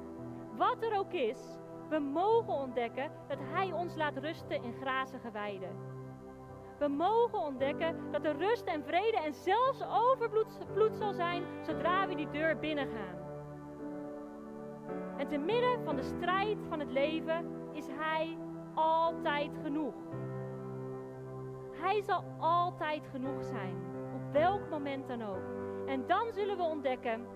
Wat 0.56 0.82
er 0.82 0.98
ook 0.98 1.12
is, 1.12 1.38
we 1.88 1.98
mogen 1.98 2.52
ontdekken 2.52 3.10
dat 3.28 3.38
Hij 3.40 3.72
ons 3.72 3.96
laat 3.96 4.16
rusten 4.16 4.62
in 4.62 4.74
grazige 4.80 5.30
weiden. 5.30 5.94
We 6.78 6.88
mogen 6.88 7.38
ontdekken 7.38 8.10
dat 8.10 8.24
er 8.24 8.36
rust 8.36 8.64
en 8.64 8.84
vrede 8.84 9.16
en 9.16 9.34
zelfs 9.34 9.82
overvloed 9.82 10.96
zal 10.96 11.12
zijn 11.12 11.42
zodra 11.62 12.08
we 12.08 12.14
die 12.14 12.30
deur 12.30 12.58
binnengaan. 12.58 13.16
En 15.16 15.28
te 15.28 15.38
midden 15.38 15.84
van 15.84 15.96
de 15.96 16.02
strijd 16.02 16.58
van 16.68 16.80
het 16.80 16.90
leven 16.90 17.46
is 17.72 17.86
Hij 17.86 18.38
altijd 18.74 19.50
genoeg. 19.62 19.94
Hij 21.72 22.02
zal 22.02 22.24
altijd 22.38 23.06
genoeg 23.10 23.44
zijn, 23.44 23.76
op 24.14 24.32
welk 24.32 24.70
moment 24.70 25.08
dan 25.08 25.22
ook. 25.22 25.56
En 25.86 26.06
dan 26.06 26.32
zullen 26.32 26.56
we 26.56 26.62
ontdekken 26.62 27.26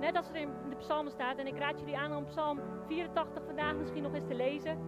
Net 0.00 0.16
als 0.16 0.28
er 0.28 0.36
in 0.36 0.50
de 0.68 0.76
psalmen 0.76 1.12
staat, 1.12 1.38
en 1.38 1.46
ik 1.46 1.58
raad 1.58 1.78
jullie 1.78 1.98
aan 1.98 2.16
om 2.16 2.26
psalm 2.26 2.60
84 2.86 3.42
vandaag 3.46 3.74
misschien 3.74 4.02
nog 4.02 4.14
eens 4.14 4.26
te 4.28 4.34
lezen. 4.34 4.78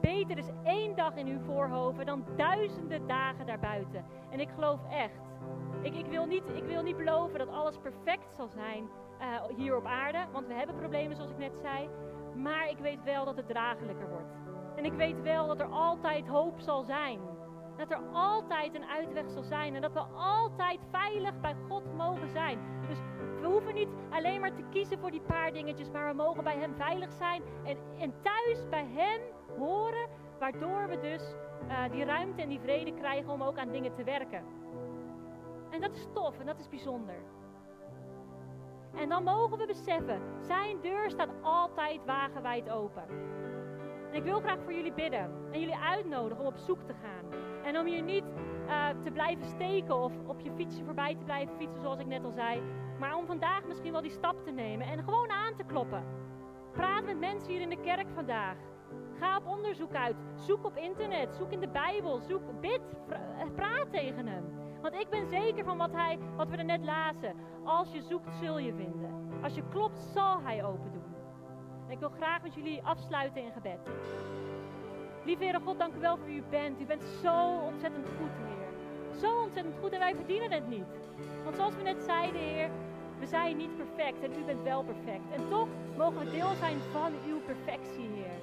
Beter 0.00 0.38
is 0.38 0.50
één 0.64 0.96
dag 0.96 1.16
in 1.16 1.26
uw 1.26 1.40
voorhoven 1.40 2.06
dan 2.06 2.24
duizenden 2.36 3.06
dagen 3.06 3.46
daarbuiten. 3.46 4.04
En 4.30 4.40
ik 4.40 4.48
geloof 4.54 4.80
echt. 4.90 5.20
Ik, 5.82 5.94
ik, 5.94 6.06
wil, 6.06 6.26
niet, 6.26 6.42
ik 6.54 6.64
wil 6.64 6.82
niet 6.82 6.96
beloven 6.96 7.38
dat 7.38 7.48
alles 7.48 7.78
perfect 7.78 8.34
zal 8.36 8.48
zijn 8.48 8.88
uh, 9.20 9.56
hier 9.56 9.76
op 9.76 9.86
aarde. 9.86 10.18
Want 10.32 10.46
we 10.46 10.54
hebben 10.54 10.76
problemen, 10.76 11.16
zoals 11.16 11.30
ik 11.30 11.38
net 11.38 11.58
zei. 11.62 11.88
Maar 12.34 12.70
ik 12.70 12.78
weet 12.78 13.04
wel 13.04 13.24
dat 13.24 13.36
het 13.36 13.48
draaglijker 13.48 14.08
wordt. 14.08 14.32
En 14.76 14.84
ik 14.84 14.92
weet 14.92 15.22
wel 15.22 15.46
dat 15.46 15.60
er 15.60 15.66
altijd 15.66 16.26
hoop 16.26 16.60
zal 16.60 16.82
zijn. 16.82 17.20
Dat 17.76 17.90
er 17.90 18.00
altijd 18.12 18.74
een 18.74 18.84
uitweg 18.84 19.30
zal 19.30 19.42
zijn. 19.42 19.74
En 19.74 19.82
dat 19.82 19.92
we 19.92 20.04
altijd 20.16 20.80
veilig 20.90 21.40
bij 21.40 21.54
God 21.68 21.96
mogen 21.96 22.28
zijn. 22.28 22.58
Dus 22.88 22.98
we 23.40 23.46
hoeven 23.46 23.74
niet 23.74 23.88
alleen 24.10 24.40
maar 24.40 24.54
te 24.54 24.64
kiezen 24.70 24.98
voor 24.98 25.10
die 25.10 25.20
paar 25.20 25.52
dingetjes. 25.52 25.90
Maar 25.90 26.08
we 26.08 26.14
mogen 26.14 26.44
bij 26.44 26.56
Hem 26.56 26.74
veilig 26.76 27.12
zijn. 27.12 27.42
En, 27.64 27.76
en 27.98 28.14
thuis 28.22 28.68
bij 28.68 28.86
Hem 28.94 29.20
horen. 29.58 30.08
Waardoor 30.38 30.88
we 30.88 31.00
dus 31.00 31.34
uh, 31.68 31.90
die 31.90 32.04
ruimte 32.04 32.42
en 32.42 32.48
die 32.48 32.60
vrede 32.60 32.94
krijgen 32.94 33.32
om 33.32 33.42
ook 33.42 33.58
aan 33.58 33.72
dingen 33.72 33.94
te 33.94 34.04
werken. 34.04 34.44
En 35.70 35.80
dat 35.80 35.94
is 35.94 36.06
tof 36.14 36.38
en 36.38 36.46
dat 36.46 36.58
is 36.58 36.68
bijzonder. 36.68 37.16
En 38.94 39.08
dan 39.08 39.24
mogen 39.24 39.58
we 39.58 39.66
beseffen, 39.66 40.20
zijn 40.40 40.80
deur 40.80 41.10
staat 41.10 41.30
altijd 41.42 42.04
wagenwijd 42.04 42.70
open. 42.70 43.04
En 44.10 44.14
ik 44.14 44.22
wil 44.22 44.40
graag 44.40 44.58
voor 44.62 44.72
jullie 44.72 44.92
bidden 44.92 45.30
en 45.52 45.60
jullie 45.60 45.76
uitnodigen 45.76 46.44
om 46.44 46.46
op 46.46 46.56
zoek 46.56 46.82
te 46.82 46.94
gaan. 47.02 47.45
En 47.66 47.78
om 47.78 47.86
je 47.86 48.02
niet 48.02 48.24
uh, 48.66 48.88
te 49.02 49.10
blijven 49.10 49.46
steken 49.46 49.96
of 49.96 50.12
op 50.26 50.40
je 50.40 50.52
fietsje 50.52 50.84
voorbij 50.84 51.14
te 51.14 51.24
blijven 51.24 51.56
fietsen, 51.56 51.80
zoals 51.80 51.98
ik 51.98 52.06
net 52.06 52.24
al 52.24 52.32
zei. 52.32 52.62
Maar 52.98 53.16
om 53.16 53.26
vandaag 53.26 53.64
misschien 53.64 53.92
wel 53.92 54.02
die 54.02 54.10
stap 54.10 54.44
te 54.44 54.50
nemen 54.50 54.86
en 54.86 55.04
gewoon 55.04 55.30
aan 55.30 55.56
te 55.56 55.64
kloppen. 55.64 56.04
Praat 56.72 57.04
met 57.04 57.18
mensen 57.18 57.52
hier 57.52 57.60
in 57.60 57.68
de 57.68 57.80
kerk 57.80 58.06
vandaag. 58.14 58.56
Ga 59.18 59.36
op 59.36 59.46
onderzoek 59.46 59.94
uit. 59.94 60.16
Zoek 60.34 60.64
op 60.64 60.76
internet. 60.76 61.34
Zoek 61.34 61.50
in 61.50 61.60
de 61.60 61.68
Bijbel. 61.68 62.18
Zoek, 62.18 62.60
bid. 62.60 62.80
Praat 63.54 63.92
tegen 63.92 64.26
hem. 64.26 64.44
Want 64.80 64.94
ik 64.94 65.10
ben 65.10 65.26
zeker 65.26 65.64
van 65.64 65.78
wat, 65.78 65.92
hij, 65.92 66.18
wat 66.36 66.48
we 66.48 66.56
er 66.56 66.64
net 66.64 66.84
lazen. 66.84 67.34
Als 67.64 67.92
je 67.92 68.02
zoekt, 68.02 68.34
zul 68.34 68.58
je 68.58 68.74
vinden. 68.74 69.40
Als 69.42 69.54
je 69.54 69.62
klopt, 69.68 69.98
zal 69.98 70.40
hij 70.42 70.64
open 70.64 70.92
doen. 70.92 71.14
En 71.86 71.92
ik 71.92 71.98
wil 71.98 72.08
graag 72.08 72.42
met 72.42 72.54
jullie 72.54 72.82
afsluiten 72.82 73.42
in 73.42 73.52
gebed. 73.52 73.78
Lieve 75.26 75.42
Heere 75.42 75.60
God, 75.60 75.78
dank 75.78 75.94
u 75.94 76.00
wel 76.00 76.16
voor 76.16 76.26
wie 76.26 76.36
u 76.36 76.42
bent. 76.50 76.80
U 76.80 76.84
bent 76.84 77.02
zo 77.22 77.36
ontzettend 77.70 78.06
goed, 78.18 78.34
Heer. 78.46 78.68
Zo 79.20 79.42
ontzettend 79.42 79.76
goed 79.80 79.92
en 79.92 79.98
wij 79.98 80.14
verdienen 80.14 80.52
het 80.52 80.68
niet. 80.68 80.90
Want 81.44 81.56
zoals 81.56 81.74
we 81.76 81.82
net 81.82 82.02
zeiden, 82.02 82.40
Heer, 82.40 82.70
we 83.18 83.26
zijn 83.26 83.56
niet 83.56 83.76
perfect 83.76 84.22
en 84.22 84.40
u 84.40 84.44
bent 84.44 84.62
wel 84.62 84.82
perfect. 84.82 85.26
En 85.36 85.48
toch 85.48 85.68
mogen 85.96 86.18
we 86.18 86.30
deel 86.30 86.54
zijn 86.54 86.78
van 86.92 87.12
uw 87.26 87.38
perfectie, 87.50 88.08
Heer. 88.14 88.38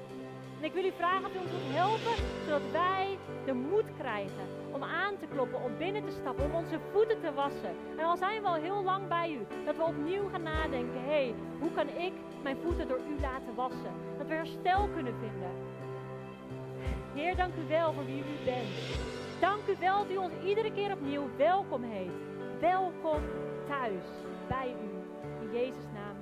En 0.59 0.63
ik 0.63 0.73
wil 0.73 0.85
u 0.85 0.91
vragen 0.97 1.25
of 1.25 1.35
u 1.35 1.37
ons 1.37 1.51
wilt 1.51 1.75
helpen, 1.81 2.15
zodat 2.45 2.71
wij 2.71 3.17
de 3.45 3.53
moed 3.53 3.89
krijgen 3.97 4.45
om 4.71 4.83
aan 4.83 5.17
te 5.19 5.27
kloppen, 5.33 5.63
om 5.63 5.77
binnen 5.77 6.05
te 6.05 6.11
stappen, 6.11 6.45
om 6.45 6.55
onze 6.55 6.79
voeten 6.91 7.19
te 7.21 7.33
wassen. 7.33 7.75
En 7.97 8.05
al 8.05 8.17
zijn 8.17 8.41
we 8.41 8.47
al 8.47 8.63
heel 8.67 8.83
lang 8.83 9.07
bij 9.07 9.31
u, 9.31 9.39
dat 9.65 9.75
we 9.75 9.83
opnieuw 9.83 10.29
gaan 10.29 10.43
nadenken, 10.43 11.01
hé, 11.03 11.23
hey, 11.23 11.35
hoe 11.59 11.71
kan 11.71 11.87
ik 11.87 12.13
mijn 12.43 12.57
voeten 12.63 12.87
door 12.87 12.99
u 13.11 13.21
laten 13.21 13.55
wassen? 13.55 13.93
Dat 14.17 14.27
we 14.27 14.33
herstel 14.33 14.87
kunnen 14.87 15.13
vinden. 15.19 15.72
Heer, 17.13 17.35
dank 17.35 17.53
u 17.55 17.67
wel 17.67 17.93
voor 17.93 18.05
wie 18.05 18.19
u 18.19 18.45
bent. 18.45 18.67
Dank 19.39 19.67
u 19.67 19.75
wel 19.79 19.97
dat 19.97 20.11
u 20.11 20.17
ons 20.17 20.33
iedere 20.45 20.71
keer 20.71 20.91
opnieuw 20.91 21.29
welkom 21.37 21.83
heet. 21.83 22.11
Welkom 22.59 23.21
thuis 23.67 24.03
bij 24.47 24.75
u. 24.83 24.89
In 25.41 25.51
Jezus' 25.51 25.91
naam. 25.93 26.12